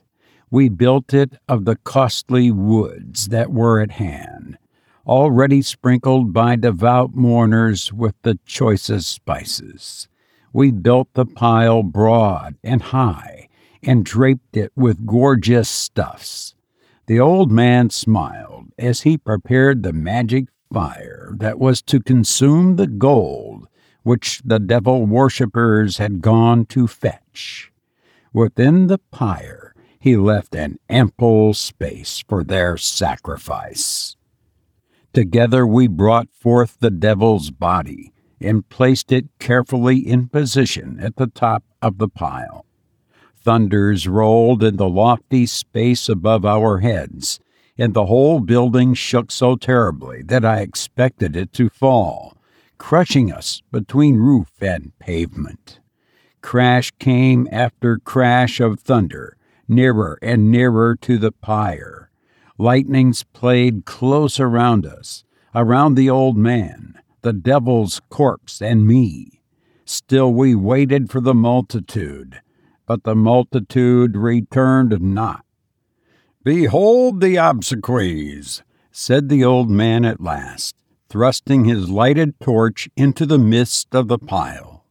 We 0.50 0.70
built 0.70 1.14
it 1.14 1.34
of 1.50 1.66
the 1.66 1.76
costly 1.76 2.50
woods 2.50 3.28
that 3.28 3.52
were 3.52 3.82
at 3.82 3.92
hand, 3.92 4.58
already 5.06 5.62
sprinkled 5.62 6.32
by 6.32 6.56
devout 6.56 7.14
mourners 7.14 7.92
with 7.92 8.16
the 8.22 8.40
choicest 8.46 9.12
spices. 9.12 10.08
We 10.54 10.72
built 10.72 11.10
the 11.14 11.26
pile 11.26 11.84
broad 11.84 12.56
and 12.64 12.82
high 12.82 13.47
and 13.88 14.04
draped 14.04 14.58
it 14.58 14.72
with 14.76 15.06
gorgeous 15.06 15.70
stuffs. 15.70 16.54
The 17.08 17.22
old 17.22 17.52
man 17.52 17.90
smiled 17.90 18.66
as 18.78 19.02
he 19.02 19.18
prepared 19.18 19.82
the 19.82 19.94
magic 19.94 20.50
fire 20.72 21.34
that 21.38 21.58
was 21.58 21.82
to 21.84 22.02
consume 22.02 22.76
the 22.76 22.88
gold 22.88 23.68
which 24.04 24.42
the 24.44 24.60
devil 24.60 25.06
worshippers 25.06 25.98
had 25.98 26.22
gone 26.22 26.66
to 26.66 26.86
fetch. 26.86 27.72
Within 28.34 28.88
the 28.88 29.00
pyre 29.12 29.74
he 30.00 30.18
left 30.18 30.54
an 30.54 30.80
ample 30.90 31.54
space 31.54 32.24
for 32.28 32.44
their 32.44 32.78
sacrifice. 32.78 34.18
Together 35.14 35.66
we 35.66 35.88
brought 35.88 36.28
forth 36.34 36.78
the 36.82 36.92
devil's 36.92 37.52
body 37.52 38.14
and 38.40 38.68
placed 38.68 39.14
it 39.14 39.28
carefully 39.40 39.98
in 39.98 40.28
position 40.28 41.00
at 41.02 41.16
the 41.16 41.28
top 41.28 41.64
of 41.82 41.98
the 42.00 42.10
pile. 42.10 42.67
Thunders 43.48 44.10
rolled 44.10 44.62
in 44.62 44.76
the 44.76 44.90
lofty 44.90 45.46
space 45.46 46.10
above 46.10 46.44
our 46.44 46.80
heads, 46.80 47.40
and 47.78 47.94
the 47.94 48.08
whole 48.08 48.42
building 48.42 48.94
shook 48.94 49.32
so 49.32 49.56
terribly 49.56 50.22
that 50.24 50.44
I 50.44 50.60
expected 50.60 51.38
it 51.38 51.54
to 51.54 51.70
fall, 51.70 52.36
crushing 52.78 53.32
us 53.32 53.62
between 53.72 54.18
roof 54.18 54.52
and 54.60 54.92
pavement. 55.00 55.80
Crash 56.42 56.92
came 57.00 57.48
after 57.50 58.00
crash 58.00 58.60
of 58.60 58.82
thunder, 58.82 59.38
nearer 59.66 60.20
and 60.22 60.52
nearer 60.52 60.98
to 60.98 61.18
the 61.18 61.32
pyre. 61.32 62.12
Lightnings 62.58 63.24
played 63.32 63.86
close 63.86 64.42
around 64.42 64.86
us, 64.86 65.24
around 65.56 65.96
the 65.96 66.10
old 66.10 66.36
man, 66.36 67.00
the 67.22 67.32
devil's 67.32 68.02
corpse, 68.10 68.62
and 68.62 68.86
me. 68.86 69.40
Still 69.86 70.34
we 70.34 70.54
waited 70.54 71.10
for 71.10 71.22
the 71.22 71.34
multitude 71.34 72.42
but 72.88 73.04
the 73.04 73.16
multitude 73.16 74.18
returned 74.18 75.00
not. 75.00 75.46
Behold 76.44 77.22
the 77.22 77.36
obsequies, 77.36 78.64
said 78.92 79.30
the 79.30 79.44
old 79.44 79.70
man 79.70 80.06
at 80.06 80.22
last, 80.22 80.76
thrusting 81.10 81.66
his 81.66 81.90
lighted 81.90 82.40
torch 82.40 82.90
into 82.96 83.26
the 83.26 83.38
midst 83.38 83.94
of 83.94 84.08
the 84.08 84.18
pile. 84.18 84.86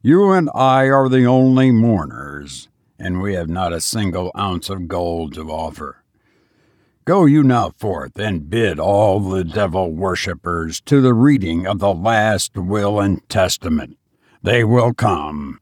You 0.00 0.30
and 0.30 0.48
I 0.54 0.88
are 0.88 1.08
the 1.08 1.24
only 1.26 1.72
mourners, 1.72 2.68
and 2.98 3.20
we 3.20 3.34
have 3.34 3.48
not 3.48 3.72
a 3.72 3.80
single 3.80 4.30
ounce 4.38 4.70
of 4.70 4.86
gold 4.86 5.34
to 5.34 5.50
offer. 5.50 6.04
Go 7.04 7.24
you 7.24 7.42
now 7.42 7.70
forth 7.76 8.18
and 8.18 8.48
bid 8.48 8.78
all 8.78 9.20
the 9.20 9.44
devil 9.44 9.92
worshippers 9.92 10.80
to 10.82 11.00
the 11.00 11.14
reading 11.14 11.66
of 11.66 11.80
the 11.80 11.92
last 11.92 12.56
will 12.56 13.00
and 13.00 13.28
testament. 13.28 13.98
They 14.42 14.62
will 14.64 14.94
come. 14.94 15.60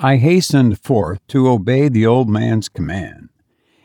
I 0.00 0.18
hastened 0.18 0.78
forth 0.78 1.18
to 1.26 1.48
obey 1.48 1.88
the 1.88 2.06
old 2.06 2.28
man's 2.28 2.68
command, 2.68 3.30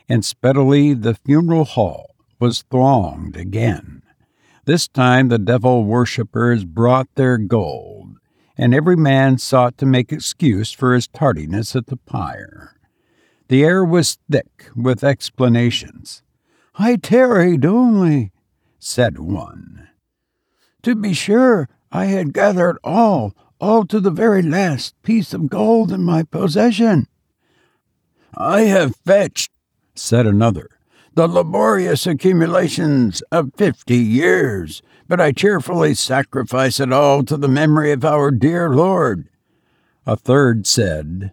and 0.07 0.23
speedily 0.23 0.93
the 0.93 1.15
funeral 1.15 1.65
hall 1.65 2.13
was 2.39 2.63
thronged 2.69 3.35
again. 3.35 4.03
This 4.65 4.87
time 4.87 5.29
the 5.29 5.39
devil 5.39 5.83
worshippers 5.83 6.65
brought 6.65 7.07
their 7.15 7.39
gold, 7.39 8.17
and 8.55 8.75
every 8.75 8.95
man 8.95 9.39
sought 9.39 9.75
to 9.79 9.87
make 9.87 10.13
excuse 10.13 10.71
for 10.71 10.93
his 10.93 11.07
tardiness 11.07 11.75
at 11.75 11.87
the 11.87 11.97
pyre. 11.97 12.75
The 13.47 13.63
air 13.63 13.83
was 13.83 14.19
thick 14.29 14.69
with 14.75 15.03
explanations. 15.03 16.21
I 16.75 16.95
tarried 16.95 17.65
only, 17.65 18.31
said 18.77 19.17
one. 19.17 19.89
To 20.83 20.93
be 20.93 21.13
sure, 21.13 21.67
I 21.91 22.05
had 22.05 22.33
gathered 22.33 22.77
all 22.83 23.33
all 23.63 23.85
to 23.85 24.01
the 24.01 24.11
very 24.11 24.41
last 24.41 24.93
piece 25.03 25.33
of 25.33 25.49
gold 25.49 25.89
in 25.89 26.03
my 26.03 26.21
possession. 26.21 27.07
I 28.35 28.61
have 28.63 28.97
fetched, 28.97 29.51
said 29.95 30.27
another, 30.27 30.69
the 31.13 31.29
laborious 31.29 32.05
accumulations 32.05 33.21
of 33.31 33.53
fifty 33.55 33.99
years, 33.99 34.81
but 35.07 35.21
I 35.21 35.31
cheerfully 35.31 35.93
sacrifice 35.93 36.81
it 36.81 36.91
all 36.91 37.23
to 37.23 37.37
the 37.37 37.47
memory 37.47 37.93
of 37.93 38.03
our 38.03 38.31
dear 38.31 38.69
Lord. 38.69 39.29
A 40.05 40.17
third 40.17 40.67
said, 40.67 41.31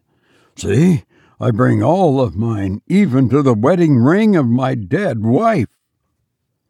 See, 0.55 1.03
I 1.41 1.51
bring 1.51 1.83
all 1.83 2.21
of 2.21 2.37
mine, 2.37 2.81
even 2.87 3.29
to 3.31 3.43
the 3.43 3.55
wedding 3.55 3.97
ring 3.97 4.37
of 4.37 4.47
my 4.47 4.77
dead 4.77 5.25
wife. 5.25 5.67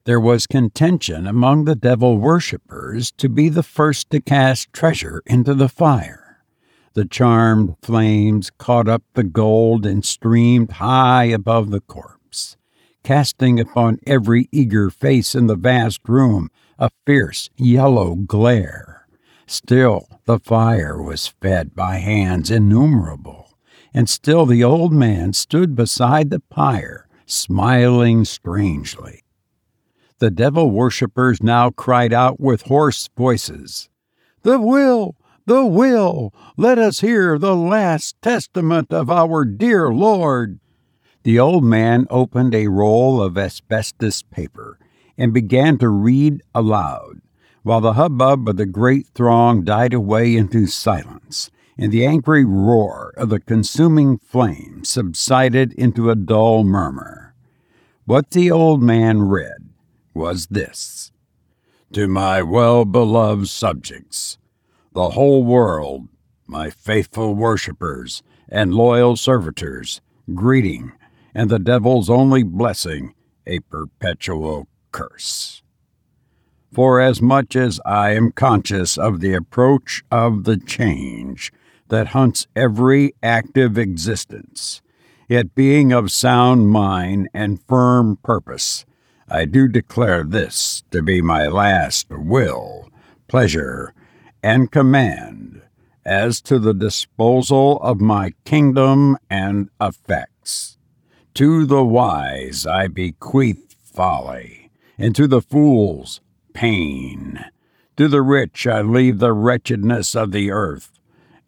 There 0.05 0.21
was 0.21 0.47
contention 0.47 1.27
among 1.27 1.65
the 1.65 1.75
devil 1.75 2.17
worshippers 2.17 3.13
to 3.19 3.29
be 3.29 3.51
the 3.51 3.63
first 3.63 4.09
to 4.11 4.21
cast 4.21 4.73
treasure 4.73 5.23
into 5.27 5.53
the 5.53 5.69
fire. 5.69 6.43
The 6.95 7.05
charmed 7.05 7.77
flames 7.83 8.51
caught 8.57 8.89
up 8.89 9.03
the 9.13 9.25
gold 9.25 9.85
and 9.85 10.03
streamed 10.03 10.73
high 10.73 11.25
above 11.25 11.71
the 11.71 11.83
corpse, 11.83 12.57
casting 13.05 13.61
upon 13.61 13.99
every 14.07 14.49
eager 14.51 14.89
face 14.89 15.35
in 15.35 15.49
the 15.49 15.55
vast 15.55 16.01
room 16.09 16.49
a 16.79 16.91
fierce 17.07 17.51
yellow 17.59 18.15
glare. 18.15 19.07
Still 19.47 20.09
the 20.25 20.39
fire 20.39 21.01
was 21.03 21.27
fed 21.27 21.75
by 21.75 21.97
hands 21.97 22.51
innumerable, 22.51 23.55
and 23.93 24.09
still 24.09 24.47
the 24.47 24.65
old 24.65 24.95
man 24.95 25.35
stood 25.35 25.77
beside 25.77 26.31
the 26.31 26.41
pyre, 26.41 27.07
smiling 27.27 28.25
strangely. 28.25 29.25
The 30.21 30.31
devil 30.31 30.71
worshippers 30.71 31.43
now 31.43 31.71
cried 31.71 32.13
out 32.13 32.39
with 32.39 32.67
hoarse 32.67 33.09
voices, 33.17 33.89
The 34.43 34.61
will! 34.61 35.17
The 35.47 35.65
will! 35.65 36.35
Let 36.59 36.77
us 36.77 37.01
hear 37.01 37.39
the 37.39 37.57
last 37.57 38.21
testament 38.21 38.93
of 38.93 39.11
our 39.11 39.47
dear 39.47 39.89
Lord! 39.89 40.61
The 41.23 41.39
old 41.39 41.65
man 41.65 42.07
opened 42.11 42.55
a 42.55 42.69
roll 42.69 43.23
of 43.23 43.39
asbestos 43.39 44.21
paper 44.21 44.79
and 45.17 45.33
began 45.33 45.79
to 45.79 45.89
read 45.89 46.43
aloud, 46.55 47.23
while 47.63 47.81
the 47.81 47.95
hubbub 47.95 48.47
of 48.47 48.59
the 48.59 48.67
great 48.67 49.07
throng 49.15 49.65
died 49.65 49.95
away 49.95 50.37
into 50.37 50.67
silence, 50.67 51.51
and 51.79 51.91
the 51.91 52.05
angry 52.05 52.45
roar 52.45 53.15
of 53.17 53.31
the 53.31 53.41
consuming 53.41 54.19
flame 54.19 54.85
subsided 54.85 55.73
into 55.73 56.11
a 56.11 56.15
dull 56.15 56.63
murmur. 56.63 57.35
What 58.05 58.33
the 58.33 58.51
old 58.51 58.83
man 58.83 59.23
read 59.23 59.70
was 60.15 60.47
this 60.47 61.13
To 61.93 62.09
my 62.09 62.43
well 62.43 62.85
beloved 62.85 63.49
subjects, 63.49 64.39
the 64.93 65.11
whole 65.11 65.45
world, 65.45 66.09
my 66.47 66.71
faithful 66.71 67.35
worshippers 67.35 68.23
and 68.49 68.75
loyal 68.75 69.17
servitors, 69.17 70.01
greeting, 70.35 70.93
and 71.35 71.49
the 71.49 71.59
devil's 71.59 72.11
only 72.11 72.43
blessing, 72.43 73.15
a 73.47 73.61
perpetual 73.61 74.67
curse. 74.93 75.63
For 76.73 77.01
as 77.01 77.21
much 77.21 77.57
as 77.57 77.81
I 77.85 78.11
am 78.11 78.33
conscious 78.33 78.97
of 78.97 79.21
the 79.21 79.35
approach 79.35 80.05
of 80.11 80.45
the 80.45 80.57
change 80.57 81.53
that 81.89 82.09
hunts 82.09 82.47
every 82.55 83.13
active 83.23 83.77
existence, 83.77 84.81
yet 85.29 85.55
being 85.55 85.93
of 85.93 86.13
sound 86.13 86.69
mind 86.69 87.29
and 87.35 87.63
firm 87.63 88.19
purpose, 88.23 88.85
I 89.33 89.45
do 89.45 89.69
declare 89.69 90.25
this 90.25 90.83
to 90.91 91.03
be 91.03 91.23
my 91.23 91.47
last 91.47 92.09
will, 92.11 92.91
pleasure, 93.29 93.95
and 94.43 94.73
command 94.73 95.63
as 96.05 96.41
to 96.41 96.59
the 96.59 96.75
disposal 96.75 97.79
of 97.81 98.01
my 98.01 98.33
kingdom 98.45 99.17
and 99.31 99.69
effects. 99.81 100.79
To 101.35 101.65
the 101.65 101.85
wise 101.85 102.67
I 102.67 102.89
bequeath 102.89 103.77
folly, 103.85 104.73
and 104.99 105.15
to 105.15 105.29
the 105.29 105.41
fools 105.41 106.21
pain. 106.53 107.45
To 107.99 108.09
the 108.09 108.23
rich 108.23 108.67
I 108.67 108.81
leave 108.81 109.21
the 109.21 109.33
wretchedness 109.33 110.17
of 110.17 110.33
the 110.33 110.51
earth, 110.51 110.91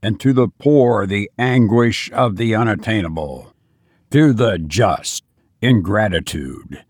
and 0.01 0.21
to 0.21 0.33
the 0.33 0.47
poor 0.47 1.05
the 1.05 1.29
anguish 1.37 2.12
of 2.12 2.37
the 2.37 2.55
unattainable. 2.55 3.53
To 4.12 4.33
the 4.33 4.59
just 4.59 5.25
ingratitude 5.61 6.85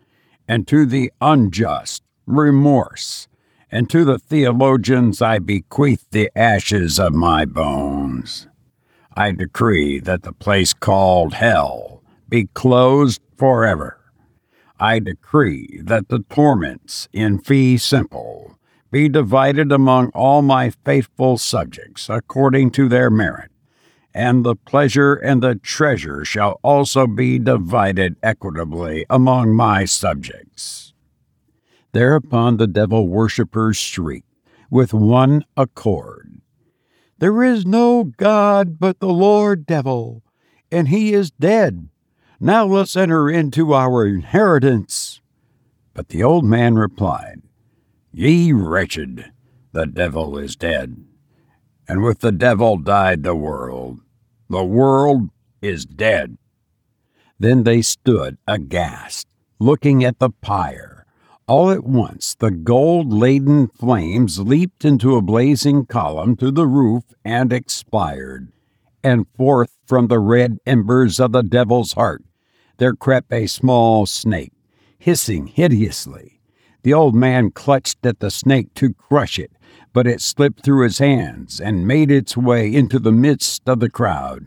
and 0.52 0.68
to 0.68 0.84
the 0.84 1.10
unjust 1.22 2.02
remorse, 2.26 3.26
and 3.70 3.88
to 3.88 4.04
the 4.04 4.18
theologians 4.18 5.22
I 5.22 5.38
bequeath 5.38 6.04
the 6.10 6.30
ashes 6.36 7.00
of 7.00 7.14
my 7.14 7.46
bones. 7.46 8.48
I 9.16 9.30
decree 9.30 9.98
that 10.00 10.24
the 10.24 10.34
place 10.34 10.74
called 10.74 11.32
hell 11.32 12.02
be 12.28 12.48
closed 12.52 13.22
forever. 13.34 13.98
I 14.78 14.98
decree 14.98 15.80
that 15.84 16.10
the 16.10 16.22
torments 16.28 17.08
in 17.14 17.38
fee 17.38 17.78
simple 17.78 18.58
be 18.90 19.08
divided 19.08 19.72
among 19.72 20.10
all 20.10 20.42
my 20.42 20.68
faithful 20.84 21.38
subjects 21.38 22.10
according 22.10 22.72
to 22.72 22.90
their 22.90 23.08
merit, 23.08 23.51
and 24.14 24.44
the 24.44 24.56
pleasure 24.56 25.14
and 25.14 25.42
the 25.42 25.54
treasure 25.56 26.24
shall 26.24 26.60
also 26.62 27.06
be 27.06 27.38
divided 27.38 28.16
equitably 28.22 29.06
among 29.08 29.54
my 29.54 29.84
subjects. 29.84 30.92
Thereupon 31.92 32.56
the 32.56 32.66
devil 32.66 33.08
worshippers 33.08 33.76
shrieked 33.76 34.26
with 34.70 34.94
one 34.94 35.44
accord 35.56 36.40
There 37.18 37.42
is 37.42 37.66
no 37.66 38.04
God 38.04 38.78
but 38.78 39.00
the 39.00 39.12
Lord 39.12 39.66
Devil, 39.66 40.22
and 40.70 40.88
he 40.88 41.12
is 41.12 41.30
dead. 41.30 41.88
Now 42.40 42.64
let's 42.64 42.96
enter 42.96 43.30
into 43.30 43.74
our 43.74 44.06
inheritance. 44.06 45.20
But 45.94 46.08
the 46.08 46.22
old 46.22 46.44
man 46.44 46.74
replied, 46.74 47.42
Ye 48.12 48.52
wretched, 48.52 49.32
the 49.72 49.86
devil 49.86 50.38
is 50.38 50.56
dead, 50.56 51.04
and 51.92 52.02
with 52.02 52.20
the 52.20 52.32
devil 52.32 52.76
died 52.78 53.22
the 53.22 53.36
world. 53.36 54.00
The 54.48 54.64
world 54.64 55.30
is 55.60 55.84
dead. 55.84 56.38
Then 57.38 57.64
they 57.64 57.82
stood 57.82 58.38
aghast, 58.48 59.28
looking 59.58 60.02
at 60.02 60.18
the 60.18 60.30
pyre 60.30 60.92
all 61.48 61.70
at 61.70 61.84
once, 61.84 62.34
the 62.36 62.50
gold 62.50 63.12
laden 63.12 63.68
flames 63.68 64.38
leaped 64.38 64.86
into 64.86 65.16
a 65.16 65.20
blazing 65.22 65.84
column 65.84 66.34
to 66.36 66.50
the 66.50 66.66
roof 66.66 67.02
and 67.26 67.52
expired. 67.52 68.50
And 69.04 69.26
forth 69.36 69.76
from 69.86 70.06
the 70.06 70.20
red 70.20 70.58
embers 70.64 71.20
of 71.20 71.32
the 71.32 71.42
devil's 71.42 71.92
heart 71.92 72.24
there 72.78 72.94
crept 72.94 73.32
a 73.32 73.46
small 73.46 74.06
snake, 74.06 74.52
hissing 74.98 75.48
hideously. 75.48 76.40
The 76.84 76.94
old 76.94 77.14
man 77.14 77.50
clutched 77.50 78.06
at 78.06 78.20
the 78.20 78.30
snake 78.30 78.72
to 78.76 78.94
crush 78.94 79.38
it, 79.38 79.52
but 79.92 80.06
it 80.06 80.20
slipped 80.20 80.64
through 80.64 80.84
his 80.84 80.98
hands 80.98 81.60
and 81.60 81.86
made 81.86 82.10
its 82.10 82.36
way 82.36 82.72
into 82.72 82.98
the 82.98 83.12
midst 83.12 83.68
of 83.68 83.80
the 83.80 83.90
crowd. 83.90 84.46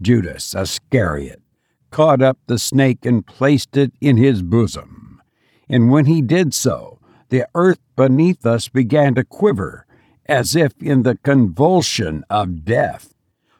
Judas 0.00 0.54
Iscariot 0.54 1.42
caught 1.90 2.22
up 2.22 2.38
the 2.46 2.58
snake 2.58 3.04
and 3.04 3.26
placed 3.26 3.76
it 3.76 3.92
in 4.00 4.16
his 4.16 4.42
bosom. 4.42 5.20
And 5.68 5.90
when 5.90 6.06
he 6.06 6.22
did 6.22 6.54
so, 6.54 6.98
the 7.28 7.46
earth 7.54 7.80
beneath 7.96 8.46
us 8.46 8.68
began 8.68 9.14
to 9.14 9.24
quiver, 9.24 9.86
as 10.26 10.54
if 10.54 10.72
in 10.80 11.02
the 11.02 11.16
convulsion 11.16 12.24
of 12.30 12.64
death. 12.64 13.14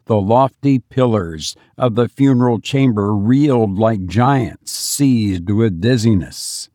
The 0.07 0.21
lofty 0.21 0.79
pillars 0.79 1.55
of 1.77 1.95
the 1.95 2.09
funeral 2.09 2.61
chamber 2.61 3.15
reeled 3.15 3.79
like 3.79 4.07
giants 4.07 4.73
seized 4.73 5.51
with 5.51 5.81
dizziness. 5.81 6.71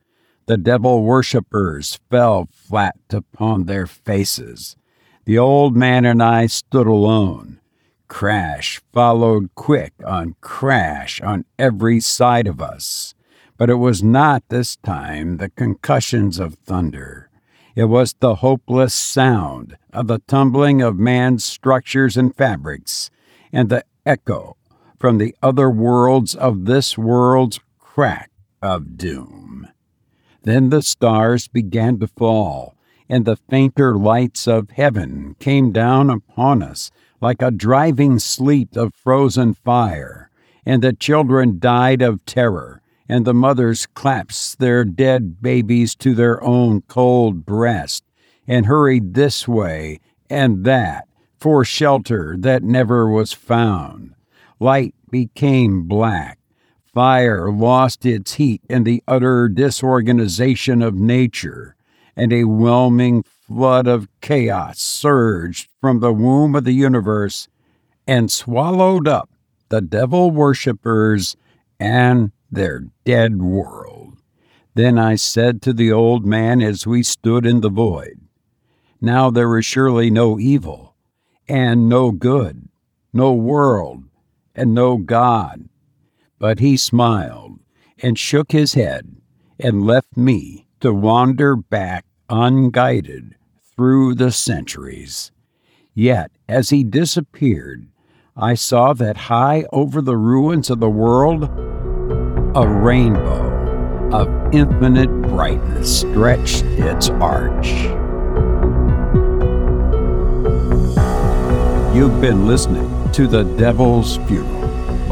The 0.45 0.57
devil 0.57 1.03
worshippers 1.03 1.99
fell 2.09 2.49
flat 2.51 2.97
upon 3.11 3.65
their 3.65 3.87
faces. 3.87 4.75
The 5.25 5.37
old 5.37 5.75
man 5.75 6.03
and 6.03 6.21
I 6.21 6.47
stood 6.47 6.85
alone. 6.85 7.61
Crash 8.09 8.81
followed 8.91 9.55
quick 9.55 9.93
on 10.05 10.35
crash 10.41 11.21
on 11.21 11.45
every 11.57 12.01
side 12.01 12.45
of 12.47 12.61
us. 12.61 13.15
But 13.57 13.69
it 13.69 13.75
was 13.75 14.03
not 14.03 14.43
this 14.49 14.75
time 14.77 15.37
the 15.37 15.49
concussions 15.49 16.39
of 16.39 16.55
thunder. 16.55 17.29
It 17.75 17.85
was 17.85 18.13
the 18.19 18.35
hopeless 18.35 18.93
sound 18.93 19.77
of 19.93 20.07
the 20.07 20.19
tumbling 20.27 20.81
of 20.81 20.97
man's 20.97 21.45
structures 21.45 22.17
and 22.17 22.35
fabrics, 22.35 23.09
and 23.51 23.69
the 23.69 23.85
echo 24.05 24.57
from 24.99 25.17
the 25.17 25.35
other 25.41 25.69
worlds 25.69 26.35
of 26.35 26.65
this 26.65 26.97
world's 26.97 27.59
crack 27.79 28.29
of 28.61 28.97
doom. 28.97 29.42
Then 30.43 30.69
the 30.69 30.81
stars 30.81 31.47
began 31.47 31.99
to 31.99 32.07
fall, 32.07 32.75
and 33.09 33.25
the 33.25 33.35
fainter 33.35 33.97
lights 33.97 34.47
of 34.47 34.69
heaven 34.71 35.35
came 35.39 35.71
down 35.71 36.09
upon 36.09 36.61
us 36.61 36.91
like 37.21 37.41
a 37.41 37.51
driving 37.51 38.19
sleet 38.19 38.77
of 38.77 38.93
frozen 38.93 39.53
fire, 39.53 40.29
and 40.65 40.81
the 40.81 40.93
children 40.93 41.59
died 41.59 42.01
of 42.01 42.23
terror 42.25 42.81
and 43.09 43.25
the 43.25 43.33
mothers 43.33 43.85
clasped 43.85 44.59
their 44.59 44.83
dead 44.83 45.41
babies 45.41 45.95
to 45.95 46.13
their 46.13 46.41
own 46.43 46.81
cold 46.87 47.45
breast 47.45 48.03
and 48.47 48.65
hurried 48.65 49.13
this 49.13 49.47
way 49.47 49.99
and 50.29 50.63
that 50.65 51.07
for 51.39 51.65
shelter 51.65 52.35
that 52.39 52.63
never 52.63 53.09
was 53.09 53.33
found. 53.33 54.15
Light 54.59 54.95
became 55.09 55.83
black. 55.83 56.39
Fire 56.93 57.51
lost 57.51 58.05
its 58.05 58.35
heat 58.35 58.61
in 58.69 58.83
the 58.83 59.01
utter 59.07 59.49
disorganization 59.49 60.83
of 60.83 60.93
nature, 60.93 61.75
and 62.15 62.31
a 62.31 62.43
whelming 62.43 63.23
flood 63.23 63.87
of 63.87 64.07
chaos 64.21 64.79
surged 64.79 65.69
from 65.81 65.99
the 65.99 66.13
womb 66.13 66.53
of 66.53 66.65
the 66.65 66.71
universe 66.71 67.47
and 68.05 68.31
swallowed 68.31 69.07
up 69.07 69.31
the 69.69 69.81
devil 69.81 70.29
worshippers 70.29 71.35
and 71.79 72.31
their 72.51 72.85
dead 73.05 73.41
world. 73.41 74.19
Then 74.75 74.99
I 74.99 75.15
said 75.15 75.63
to 75.63 75.73
the 75.73 75.91
old 75.91 76.27
man 76.27 76.61
as 76.61 76.85
we 76.85 77.01
stood 77.01 77.43
in 77.43 77.61
the 77.61 77.69
void, 77.69 78.19
Now 79.01 79.31
there 79.31 79.57
is 79.57 79.65
surely 79.65 80.11
no 80.11 80.39
evil, 80.39 80.95
and 81.47 81.89
no 81.89 82.11
good, 82.11 82.69
no 83.11 83.33
world, 83.33 84.03
and 84.53 84.75
no 84.75 84.97
God. 84.97 85.69
But 86.43 86.59
he 86.59 86.75
smiled 86.75 87.61
and 87.99 88.19
shook 88.19 88.51
his 88.51 88.73
head 88.73 89.15
and 89.57 89.85
left 89.85 90.17
me 90.17 90.67
to 90.81 90.93
wander 90.93 91.55
back 91.55 92.03
unguided 92.27 93.35
through 93.73 94.15
the 94.15 94.29
centuries. 94.29 95.31
Yet, 95.93 96.31
as 96.49 96.69
he 96.69 96.83
disappeared, 96.83 97.87
I 98.35 98.55
saw 98.55 98.91
that 98.91 99.31
high 99.31 99.63
over 99.71 100.01
the 100.01 100.17
ruins 100.17 100.69
of 100.69 100.81
the 100.81 100.89
world 100.89 101.43
a 101.43 102.67
rainbow 102.67 104.11
of 104.11 104.27
infinite 104.53 105.21
brightness 105.21 106.01
stretched 106.01 106.65
its 106.65 107.07
arch. 107.07 107.69
You've 111.95 112.19
been 112.19 112.47
listening 112.47 112.89
to 113.13 113.27
The 113.27 113.43
Devil's 113.57 114.17
Funeral 114.27 114.62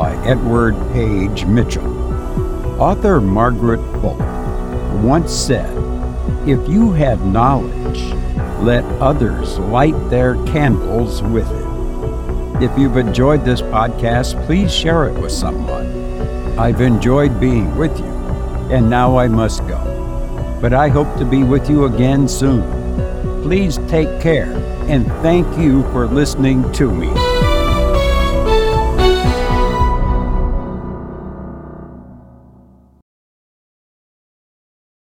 by 0.02 0.16
Edward 0.26 0.74
Page 0.94 1.46
Mitchell. 1.46 1.86
Author 2.82 3.22
Margaret 3.22 3.78
Fuller 4.02 4.98
once 5.04 5.32
said, 5.32 5.70
If 6.48 6.68
you 6.68 6.92
have 6.94 7.24
knowledge, 7.24 8.02
let 8.64 8.84
others 9.00 9.60
light 9.60 9.94
their 10.10 10.44
candles 10.46 11.22
with 11.22 11.48
it. 11.52 12.64
If 12.64 12.76
you've 12.80 12.98
enjoyed 12.98 13.46
this 13.46 13.62
podcast, 13.62 14.44
please 14.48 14.74
share 14.74 15.08
it 15.08 15.22
with 15.22 15.32
someone. 15.32 15.86
I've 16.58 16.82
enjoyed 16.82 17.40
being 17.40 17.78
with 17.78 17.96
you, 18.00 18.14
and 18.74 18.90
now 18.90 19.20
I 19.20 19.28
must 19.28 19.60
go. 19.68 20.58
But 20.60 20.74
I 20.74 20.88
hope 20.88 21.16
to 21.20 21.26
be 21.26 21.44
with 21.44 21.70
you 21.70 21.86
again 21.86 22.28
soon. 22.28 22.64
Please 23.44 23.78
take 23.88 24.20
care, 24.20 24.52
and 24.88 25.06
thank 25.22 25.46
you 25.60 25.84
for 25.92 26.08
listening 26.08 26.72
to 26.72 26.90
me. 26.90 27.51